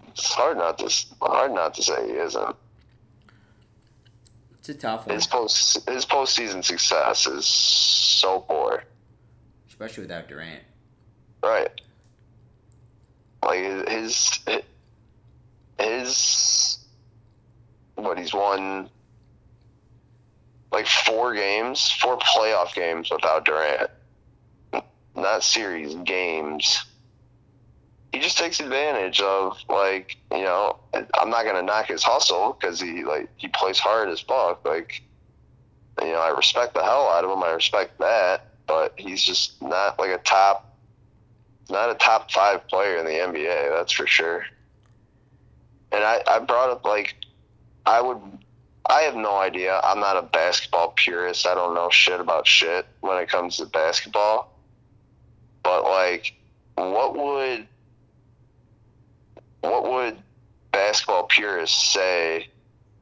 it's 0.08 0.32
hard 0.32 0.56
not 0.56 0.78
to 0.78 1.06
hard 1.20 1.52
not 1.52 1.74
to 1.74 1.82
say 1.82 2.06
he 2.06 2.12
isn't. 2.14 2.56
it's 4.58 4.68
a 4.68 4.74
tough 4.74 5.06
one, 5.06 5.14
His 5.16 5.26
post 5.26 5.88
his 5.88 6.06
postseason 6.06 6.64
success 6.64 7.26
is 7.26 7.46
so 7.46 8.40
poor, 8.40 8.84
especially 9.68 10.02
without 10.02 10.28
Durant. 10.28 10.62
right? 11.42 11.70
Like 13.44 13.88
his 13.88 14.40
his 15.78 16.78
what 17.96 18.18
he's 18.18 18.32
won 18.34 18.88
like 20.76 20.86
four 20.86 21.32
games, 21.32 21.90
four 22.02 22.18
playoff 22.18 22.74
games 22.74 23.10
without 23.10 23.46
Durant. 23.46 23.90
Not 25.14 25.42
series, 25.42 25.94
games. 25.94 26.84
He 28.12 28.20
just 28.20 28.36
takes 28.36 28.60
advantage 28.60 29.22
of 29.22 29.56
like, 29.70 30.18
you 30.30 30.42
know, 30.42 30.78
I'm 30.92 31.30
not 31.30 31.46
gonna 31.46 31.62
knock 31.62 31.86
his 31.86 32.02
hustle 32.02 32.58
because 32.60 32.78
he 32.78 33.04
like 33.04 33.30
he 33.38 33.48
plays 33.48 33.78
hard 33.78 34.10
as 34.10 34.20
fuck. 34.20 34.66
Like, 34.66 35.02
you 36.02 36.08
know, 36.08 36.20
I 36.20 36.36
respect 36.36 36.74
the 36.74 36.82
hell 36.82 37.08
out 37.08 37.24
of 37.24 37.30
him. 37.30 37.42
I 37.42 37.52
respect 37.52 37.98
that, 38.00 38.48
but 38.66 38.92
he's 38.98 39.22
just 39.22 39.62
not 39.62 39.98
like 39.98 40.10
a 40.10 40.18
top, 40.18 40.76
not 41.70 41.88
a 41.88 41.94
top 41.94 42.30
five 42.30 42.68
player 42.68 42.98
in 42.98 43.06
the 43.06 43.12
NBA. 43.12 43.70
That's 43.70 43.92
for 43.92 44.06
sure. 44.06 44.44
And 45.90 46.04
I, 46.04 46.20
I 46.28 46.38
brought 46.40 46.68
up 46.68 46.84
like, 46.84 47.14
I 47.86 48.02
would 48.02 48.20
I 48.88 49.02
have 49.02 49.16
no 49.16 49.36
idea. 49.36 49.80
I'm 49.82 49.98
not 49.98 50.16
a 50.16 50.22
basketball 50.22 50.92
purist. 50.96 51.46
I 51.46 51.54
don't 51.54 51.74
know 51.74 51.90
shit 51.90 52.20
about 52.20 52.46
shit 52.46 52.86
when 53.00 53.20
it 53.20 53.28
comes 53.28 53.56
to 53.56 53.66
basketball. 53.66 54.52
But 55.62 55.82
like, 55.84 56.34
what 56.76 57.16
would 57.16 57.66
what 59.62 59.90
would 59.90 60.16
basketball 60.70 61.24
purists 61.24 61.92
say, 61.92 62.48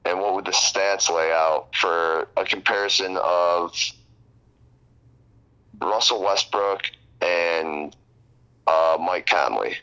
and 0.07 0.19
what 0.21 0.35
would 0.35 0.47
the 0.47 0.53
stats 0.53 1.11
lay 1.11 1.31
out 1.31 1.69
for 1.75 2.29
a 2.39 2.45
comparison 2.45 3.19
of 3.23 3.75
Russell 5.81 6.23
Westbrook 6.23 6.85
and 7.21 7.95
uh, 8.67 8.97
Mike 8.99 9.27
Conley? 9.27 9.77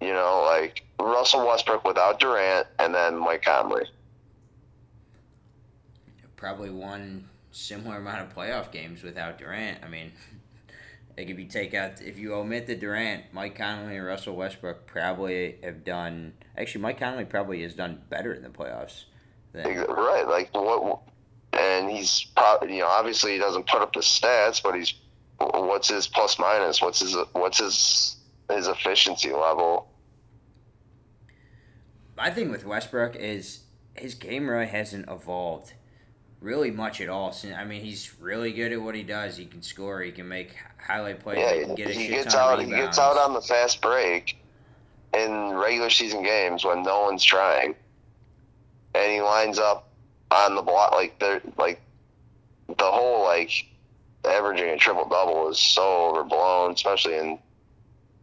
You 0.00 0.12
know, 0.12 0.42
like 0.44 0.85
Russell 1.06 1.46
Westbrook 1.46 1.84
without 1.84 2.18
Durant, 2.18 2.66
and 2.78 2.94
then 2.94 3.16
Mike 3.16 3.42
Conley. 3.42 3.84
Probably 6.36 6.70
won 6.70 7.28
similar 7.50 7.96
amount 7.96 8.20
of 8.20 8.34
playoff 8.34 8.70
games 8.70 9.02
without 9.02 9.38
Durant. 9.38 9.82
I 9.82 9.88
mean, 9.88 10.12
like 11.16 11.30
if 11.30 11.38
you 11.38 11.46
take 11.46 11.74
out 11.74 12.02
if 12.02 12.18
you 12.18 12.34
omit 12.34 12.66
the 12.66 12.74
Durant, 12.74 13.24
Mike 13.32 13.56
Conley 13.56 13.96
and 13.96 14.06
Russell 14.06 14.36
Westbrook 14.36 14.86
probably 14.86 15.56
have 15.62 15.84
done. 15.84 16.34
Actually, 16.58 16.82
Mike 16.82 16.98
Conley 16.98 17.24
probably 17.24 17.62
has 17.62 17.74
done 17.74 18.02
better 18.10 18.34
in 18.34 18.42
the 18.42 18.48
playoffs. 18.48 19.04
Than, 19.52 19.84
Right, 19.88 20.26
like 20.28 20.50
what? 20.52 21.00
And 21.54 21.90
he's 21.90 22.24
probably, 22.36 22.74
you 22.74 22.82
know, 22.82 22.88
obviously 22.88 23.32
he 23.32 23.38
doesn't 23.38 23.66
put 23.66 23.80
up 23.80 23.94
the 23.94 24.00
stats, 24.00 24.62
but 24.62 24.74
he's 24.74 24.92
what's 25.38 25.88
his 25.88 26.06
plus 26.06 26.38
minus? 26.38 26.82
What's 26.82 27.00
his 27.00 27.16
what's 27.32 27.58
his 27.58 28.16
his 28.50 28.68
efficiency 28.68 29.32
level? 29.32 29.88
My 32.16 32.30
thing 32.30 32.50
with 32.50 32.64
Westbrook 32.64 33.16
is 33.16 33.60
his 33.94 34.14
game 34.14 34.48
really 34.48 34.66
hasn't 34.66 35.08
evolved 35.08 35.74
really 36.40 36.70
much 36.70 37.00
at 37.00 37.08
all. 37.08 37.32
Since 37.32 37.54
I 37.56 37.64
mean, 37.64 37.82
he's 37.82 38.14
really 38.20 38.52
good 38.52 38.72
at 38.72 38.80
what 38.80 38.94
he 38.94 39.02
does. 39.02 39.36
He 39.36 39.46
can 39.46 39.62
score. 39.62 40.00
He 40.02 40.12
can 40.12 40.28
make 40.28 40.54
highlight 40.78 41.20
plays. 41.20 41.38
he 41.38 41.60
can 41.60 41.70
Yeah, 41.70 41.74
get 41.76 41.88
a 41.88 41.92
he 41.92 42.08
gets 42.08 42.34
out. 42.34 42.60
He 42.60 42.66
gets 42.70 42.98
out 42.98 43.18
on 43.18 43.34
the 43.34 43.40
fast 43.40 43.80
break 43.82 44.36
in 45.12 45.54
regular 45.54 45.90
season 45.90 46.22
games 46.22 46.64
when 46.64 46.82
no 46.82 47.02
one's 47.02 47.24
trying, 47.24 47.74
and 48.94 49.12
he 49.12 49.20
lines 49.20 49.58
up 49.58 49.88
on 50.30 50.54
the 50.54 50.62
block 50.62 50.92
like 50.92 51.18
they're 51.18 51.40
like 51.56 51.80
the 52.68 52.90
whole 52.90 53.24
like 53.24 53.66
averaging 54.24 54.68
a 54.70 54.76
triple 54.76 55.08
double 55.08 55.48
is 55.48 55.58
so 55.58 56.10
overblown, 56.10 56.72
especially 56.72 57.16
in 57.16 57.38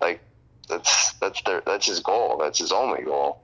like 0.01 0.19
that's 0.67 1.13
that's 1.13 1.41
their 1.43 1.61
that's 1.65 1.87
his 1.87 1.99
goal. 1.99 2.37
That's 2.39 2.59
his 2.59 2.71
only 2.71 3.03
goal. 3.03 3.41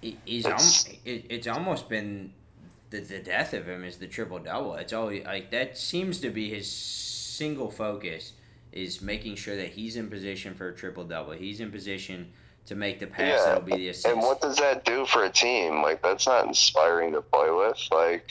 He- 0.00 0.18
he's 0.24 0.44
It's- 0.46 0.86
al- 0.88 0.94
it, 1.04 1.24
it's 1.28 1.46
almost 1.46 1.88
been 1.88 2.32
the, 2.90 3.00
the 3.00 3.18
death 3.18 3.52
of 3.54 3.66
him 3.68 3.84
is 3.84 3.96
the 3.98 4.06
triple 4.06 4.38
double. 4.38 4.74
It's 4.74 4.92
always 4.92 5.24
like 5.24 5.50
that 5.50 5.76
seems 5.76 6.20
to 6.20 6.30
be 6.30 6.50
his 6.50 6.70
single 6.70 7.70
focus 7.70 8.32
is 8.72 9.00
making 9.00 9.36
sure 9.36 9.56
that 9.56 9.70
he's 9.70 9.96
in 9.96 10.08
position 10.08 10.54
for 10.54 10.68
a 10.68 10.74
triple 10.74 11.04
double. 11.04 11.32
He's 11.32 11.60
in 11.60 11.70
position 11.72 12.32
to 12.66 12.74
make 12.74 12.98
the 13.00 13.06
pass 13.06 13.40
Yeah, 13.40 13.44
that'll 13.44 13.62
be 13.62 13.76
the 13.76 13.88
assist. 13.88 14.06
And 14.06 14.20
what 14.20 14.40
does 14.40 14.56
that 14.56 14.84
do 14.84 15.06
for 15.06 15.24
a 15.24 15.30
team? 15.30 15.82
Like 15.82 16.02
that's 16.02 16.26
not 16.26 16.46
inspiring 16.46 17.12
to 17.12 17.22
play 17.22 17.50
with. 17.50 17.78
Like 17.90 18.30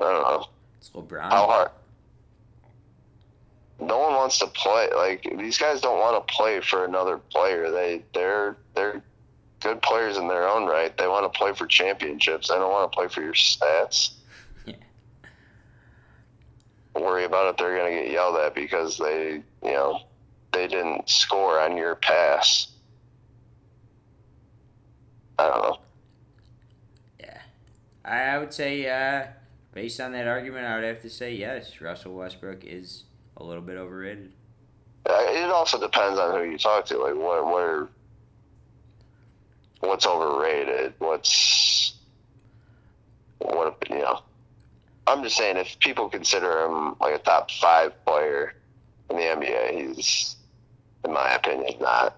I 0.00 0.04
don't 0.04 0.22
know 0.22 0.46
it's 0.78 0.90
LeBron. 0.90 1.30
how 1.30 1.46
hard. 1.46 1.70
No 3.80 3.98
one 3.98 4.14
wants 4.14 4.38
to 4.38 4.46
play. 4.46 4.88
Like 4.94 5.26
these 5.38 5.58
guys 5.58 5.80
don't 5.80 5.98
want 5.98 6.26
to 6.26 6.34
play 6.34 6.60
for 6.60 6.84
another 6.84 7.18
player. 7.18 7.70
They 7.70 8.02
they're 8.14 8.56
they're 8.74 9.02
good 9.62 9.80
players 9.82 10.16
in 10.16 10.28
their 10.28 10.48
own 10.48 10.66
right. 10.66 10.96
They 10.96 11.06
want 11.06 11.30
to 11.32 11.38
play 11.38 11.52
for 11.54 11.66
championships. 11.66 12.48
They 12.48 12.54
don't 12.56 12.70
want 12.70 12.90
to 12.90 12.96
play 12.96 13.08
for 13.08 13.22
your 13.22 13.34
stats. 13.34 14.12
Yeah. 14.66 14.76
Worry 16.94 17.24
about 17.24 17.50
if 17.50 17.56
they're 17.56 17.76
gonna 17.76 17.90
get 17.90 18.10
yelled 18.10 18.36
at 18.36 18.54
because 18.54 18.98
they 18.98 19.42
you 19.62 19.72
know 19.72 20.00
they 20.52 20.66
didn't 20.68 21.08
score 21.08 21.58
on 21.58 21.76
your 21.76 21.94
pass. 21.96 22.68
I 25.38 25.48
don't 25.48 25.62
know. 25.62 25.78
Yeah, 27.18 27.38
I, 28.04 28.20
I 28.22 28.38
would 28.38 28.52
say 28.52 28.86
uh, 28.88 29.26
based 29.72 30.00
on 30.00 30.12
that 30.12 30.28
argument, 30.28 30.66
I 30.66 30.74
would 30.76 30.84
have 30.84 31.00
to 31.02 31.10
say 31.10 31.34
yes. 31.34 31.80
Russell 31.80 32.14
Westbrook 32.14 32.62
is 32.64 33.04
a 33.38 33.42
little 33.42 33.62
bit 33.62 33.76
overrated. 33.78 34.30
Uh, 35.08 35.16
It 35.28 35.50
also 35.50 35.80
depends 35.80 36.18
on 36.18 36.36
who 36.38 36.50
you 36.50 36.58
talk 36.58 36.84
to. 36.86 36.98
Like 36.98 37.14
what 37.14 37.44
what 37.46 37.62
are, 37.62 37.88
what's 39.82 40.06
overrated? 40.06 40.94
What's 40.98 41.94
what 43.38 43.76
you 43.90 43.98
know? 43.98 44.22
I'm 45.06 45.22
just 45.22 45.36
saying 45.36 45.56
if 45.56 45.78
people 45.80 46.08
consider 46.08 46.64
him 46.64 46.94
like 47.00 47.14
a 47.14 47.18
top 47.18 47.50
five 47.50 47.92
player 48.04 48.54
in 49.10 49.16
the 49.16 49.22
NBA, 49.22 49.88
he's 49.88 50.36
in 51.04 51.12
my 51.12 51.34
opinion 51.34 51.74
not. 51.80 52.16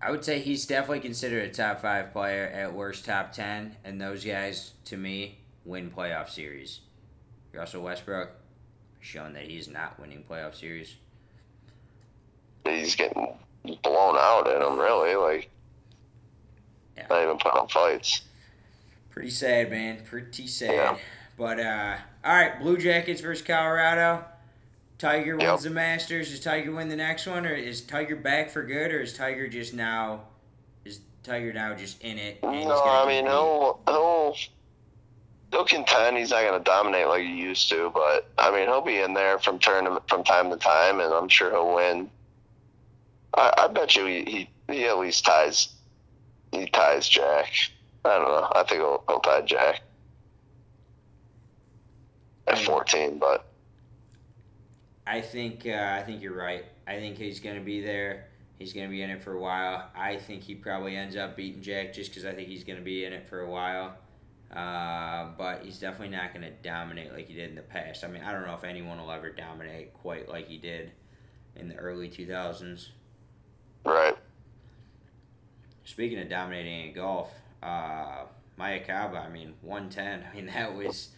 I 0.00 0.10
would 0.10 0.24
say 0.24 0.38
he's 0.38 0.66
definitely 0.66 1.00
considered 1.00 1.48
a 1.48 1.52
top 1.52 1.80
five 1.80 2.12
player, 2.12 2.44
at 2.44 2.74
worst 2.74 3.06
top 3.06 3.32
ten, 3.32 3.76
and 3.82 3.98
those 3.98 4.22
guys 4.24 4.74
to 4.84 4.98
me 4.98 5.38
win 5.64 5.90
playoff 5.90 6.28
series. 6.28 6.80
Russell 7.54 7.82
Westbrook 7.82 8.30
shown 9.00 9.32
that 9.32 9.44
he's 9.44 9.66
not 9.66 9.98
winning 9.98 10.24
playoff 10.28 10.54
series. 10.54 10.96
He's 12.66 12.96
getting 12.96 13.38
blown 13.82 14.16
out 14.18 14.46
in 14.48 14.60
him 14.62 14.78
really. 14.78 15.14
Like 15.16 15.50
Yeah. 16.96 17.06
not 17.08 17.22
even 17.22 17.38
putting 17.38 17.60
up 17.60 17.70
fights. 17.70 18.22
Pretty 19.10 19.30
sad, 19.30 19.70
man. 19.70 20.02
Pretty 20.04 20.46
sad. 20.46 20.72
Yeah. 20.74 20.96
But 21.36 21.58
uh, 21.60 21.96
all 22.24 22.34
right, 22.34 22.60
Blue 22.60 22.76
Jackets 22.76 23.20
versus 23.20 23.44
Colorado. 23.44 24.24
Tiger 24.98 25.36
wins 25.36 25.42
Yep. 25.42 25.60
the 25.60 25.70
Masters. 25.70 26.30
Does 26.30 26.40
Tiger 26.40 26.72
win 26.72 26.88
the 26.88 26.96
next 26.96 27.26
one, 27.26 27.44
or 27.46 27.52
is 27.52 27.80
Tiger 27.80 28.14
back 28.16 28.50
for 28.50 28.62
good, 28.62 28.92
or 28.92 29.00
is 29.00 29.12
Tiger 29.12 29.48
just 29.48 29.74
now? 29.74 30.22
Is 30.84 31.00
Tiger 31.24 31.52
now 31.52 31.74
just 31.74 32.00
in 32.02 32.18
it? 32.18 32.42
No, 32.42 32.50
gonna 32.50 33.04
I 33.04 33.06
mean 33.08 33.26
he'll 33.26 33.80
he'll 33.86 34.36
he'll 35.50 35.64
contend. 35.64 36.16
He's 36.16 36.30
not 36.30 36.42
going 36.42 36.58
to 36.58 36.64
dominate 36.64 37.08
like 37.08 37.22
he 37.22 37.34
used 37.34 37.68
to, 37.70 37.90
but 37.92 38.30
I 38.38 38.50
mean 38.52 38.62
he'll 38.68 38.80
be 38.82 38.98
in 38.98 39.14
there 39.14 39.38
from 39.40 39.58
turn 39.58 39.86
from 40.08 40.22
time 40.22 40.50
to 40.50 40.56
time, 40.56 41.00
and 41.00 41.12
I'm 41.12 41.28
sure 41.28 41.50
he'll 41.50 41.74
win. 41.74 42.08
I, 43.36 43.52
I 43.58 43.68
bet 43.68 43.96
you 43.96 44.06
he, 44.06 44.24
he 44.24 44.50
he 44.72 44.84
at 44.86 44.98
least 44.98 45.24
ties 45.24 45.74
he 46.52 46.66
ties 46.66 47.08
Jack. 47.08 47.50
I 48.04 48.18
don't 48.18 48.28
know. 48.28 48.52
I 48.54 48.62
think 48.64 48.80
he'll, 48.80 49.02
he'll 49.08 49.20
tie 49.20 49.40
Jack 49.42 49.80
at 52.46 52.58
14, 52.58 53.18
but 53.18 53.46
I 55.06 55.20
think 55.20 55.66
uh, 55.66 55.96
I 55.98 56.02
think 56.02 56.22
you're 56.22 56.36
right. 56.36 56.64
I 56.86 56.96
think 56.96 57.16
he's 57.16 57.40
gonna 57.40 57.60
be 57.60 57.80
there. 57.80 58.28
He's 58.58 58.72
gonna 58.72 58.88
be 58.88 59.02
in 59.02 59.10
it 59.10 59.22
for 59.22 59.32
a 59.32 59.40
while. 59.40 59.90
I 59.96 60.16
think 60.16 60.42
he 60.42 60.54
probably 60.54 60.96
ends 60.96 61.16
up 61.16 61.36
beating 61.36 61.62
Jack 61.62 61.92
just 61.92 62.10
because 62.10 62.24
I 62.24 62.32
think 62.32 62.48
he's 62.48 62.64
gonna 62.64 62.80
be 62.80 63.04
in 63.04 63.12
it 63.12 63.28
for 63.28 63.40
a 63.40 63.50
while. 63.50 63.96
Uh, 64.54 65.30
but 65.36 65.64
he's 65.64 65.78
definitely 65.78 66.14
not 66.14 66.32
gonna 66.32 66.52
dominate 66.62 67.12
like 67.12 67.26
he 67.26 67.34
did 67.34 67.50
in 67.50 67.56
the 67.56 67.62
past. 67.62 68.04
I 68.04 68.08
mean, 68.08 68.22
I 68.22 68.32
don't 68.32 68.46
know 68.46 68.54
if 68.54 68.64
anyone 68.64 68.98
will 68.98 69.10
ever 69.10 69.30
dominate 69.30 69.92
quite 69.94 70.28
like 70.28 70.48
he 70.48 70.58
did 70.58 70.92
in 71.56 71.68
the 71.68 71.76
early 71.76 72.08
2000s. 72.08 72.88
Right. 73.84 74.16
Speaking 75.84 76.18
of 76.20 76.28
dominating 76.28 76.88
in 76.88 76.94
golf, 76.94 77.30
uh, 77.62 78.24
Mayakoba, 78.58 79.24
I 79.26 79.28
mean, 79.28 79.54
110. 79.62 80.24
I 80.30 80.34
mean, 80.34 80.46
that 80.46 80.74
was 80.74 81.10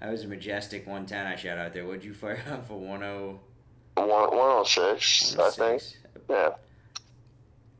that 0.00 0.10
was 0.10 0.24
a 0.24 0.28
majestic 0.28 0.86
110 0.86 1.26
I 1.26 1.36
shot 1.36 1.58
out 1.58 1.72
there. 1.72 1.86
What'd 1.86 2.04
you 2.04 2.14
fire 2.14 2.42
off 2.50 2.68
for 2.68 2.78
10? 2.80 3.38
One, 3.96 4.08
106, 4.08 5.38
I 5.38 5.50
think. 5.50 5.82
Yeah. 6.28 6.50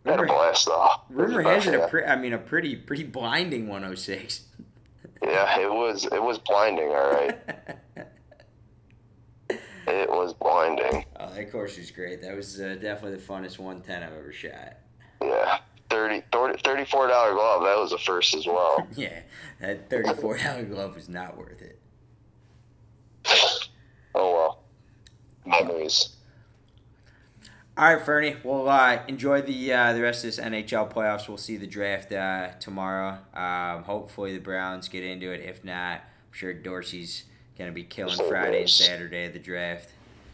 Had 0.04 0.18
a 0.18 0.22
Rumor, 0.22 0.26
blast 0.26 0.66
though. 0.66 0.88
rumor 1.08 1.42
has 1.42 1.66
it 1.66 1.74
a 1.74 1.88
pre- 1.88 2.04
I 2.04 2.16
mean 2.16 2.34
a 2.34 2.38
pretty 2.38 2.76
pretty 2.76 3.04
blinding 3.04 3.68
106. 3.68 4.42
Yeah, 5.22 5.58
it 5.60 5.72
was 5.72 6.04
it 6.04 6.22
was 6.22 6.38
blinding. 6.38 6.88
All 6.88 7.10
right, 7.10 7.38
it 9.86 10.08
was 10.08 10.34
blinding. 10.34 11.04
oh, 11.18 11.34
that 11.34 11.52
course 11.52 11.76
was 11.78 11.90
great. 11.90 12.22
That 12.22 12.36
was 12.36 12.60
uh, 12.60 12.76
definitely 12.80 13.18
the 13.18 13.22
funnest 13.22 13.58
110 13.58 14.02
I've 14.02 14.12
ever 14.12 14.32
shot. 14.32 14.76
Yeah, 15.22 15.58
30 15.90 16.22
34 16.30 17.08
dollar 17.08 17.32
glove. 17.34 17.62
That 17.62 17.78
was 17.78 17.92
a 17.92 17.98
first 17.98 18.34
as 18.34 18.46
well. 18.46 18.86
yeah, 18.96 19.20
that 19.60 19.88
$34 19.90 20.70
glove 20.70 20.94
was 20.94 21.08
not 21.08 21.36
worth 21.36 21.62
it. 21.62 21.80
Oh 24.14 24.32
well, 24.32 24.62
memories. 25.44 26.16
All 27.76 27.92
right, 27.92 28.04
Fernie. 28.04 28.36
Well, 28.44 28.68
uh, 28.68 29.00
enjoy 29.08 29.42
the 29.42 29.72
uh, 29.72 29.92
the 29.94 30.00
rest 30.00 30.24
of 30.24 30.28
this 30.28 30.38
NHL 30.38 30.92
playoffs. 30.92 31.26
We'll 31.26 31.38
see 31.38 31.56
the 31.56 31.66
draft 31.66 32.12
uh, 32.12 32.50
tomorrow. 32.60 33.18
Um, 33.34 33.82
hopefully, 33.82 34.32
the 34.32 34.40
Browns 34.40 34.88
get 34.88 35.02
into 35.02 35.32
it. 35.32 35.40
If 35.40 35.64
not, 35.64 36.00
I'm 36.02 36.32
sure 36.32 36.52
Dorsey's 36.54 37.24
gonna 37.58 37.72
be 37.72 37.84
killing 37.84 38.16
So 38.16 38.28
Friday 38.28 38.62
and. 38.62 38.70
Saturday 38.70 39.26
of 39.26 39.32
the 39.32 39.38
draft. 39.38 39.90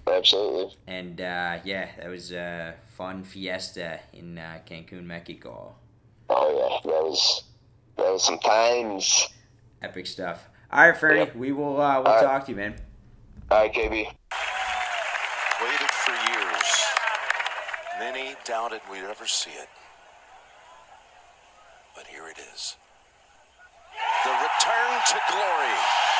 Absolutely. 0.06 0.74
And 0.86 1.20
uh, 1.20 1.58
yeah, 1.64 1.88
that 1.98 2.08
was 2.08 2.32
a 2.32 2.74
fun 2.96 3.22
fiesta 3.24 4.00
in 4.12 4.38
uh, 4.38 4.58
Cancun, 4.68 5.04
Mexico. 5.04 5.74
Oh 6.28 6.80
yeah, 6.84 6.90
that 6.90 7.02
was 7.02 7.44
that 7.96 8.12
was 8.12 8.24
some 8.24 8.38
times. 8.38 9.28
Epic 9.82 10.06
stuff. 10.06 10.48
All 10.72 10.88
right, 10.88 10.96
Fernie. 10.96 11.20
Yep. 11.20 11.36
We 11.36 11.52
will 11.52 11.80
uh, 11.80 11.98
we'll 11.98 12.06
All 12.06 12.14
right. 12.16 12.22
talk 12.22 12.44
to 12.46 12.52
you, 12.52 12.56
man. 12.56 12.74
All 13.50 13.58
right, 13.60 13.72
KB. 13.72 13.92
Waited 15.62 15.90
for 15.90 16.12
years. 16.32 16.84
Many 17.98 18.34
doubted 18.44 18.80
we'd 18.90 19.04
ever 19.04 19.26
see 19.26 19.50
it. 19.50 19.68
But 21.96 22.06
here 22.06 22.28
it 22.28 22.38
is. 22.54 22.76
The 24.24 24.30
return 24.30 25.00
to 25.08 25.20
glory 25.30 26.19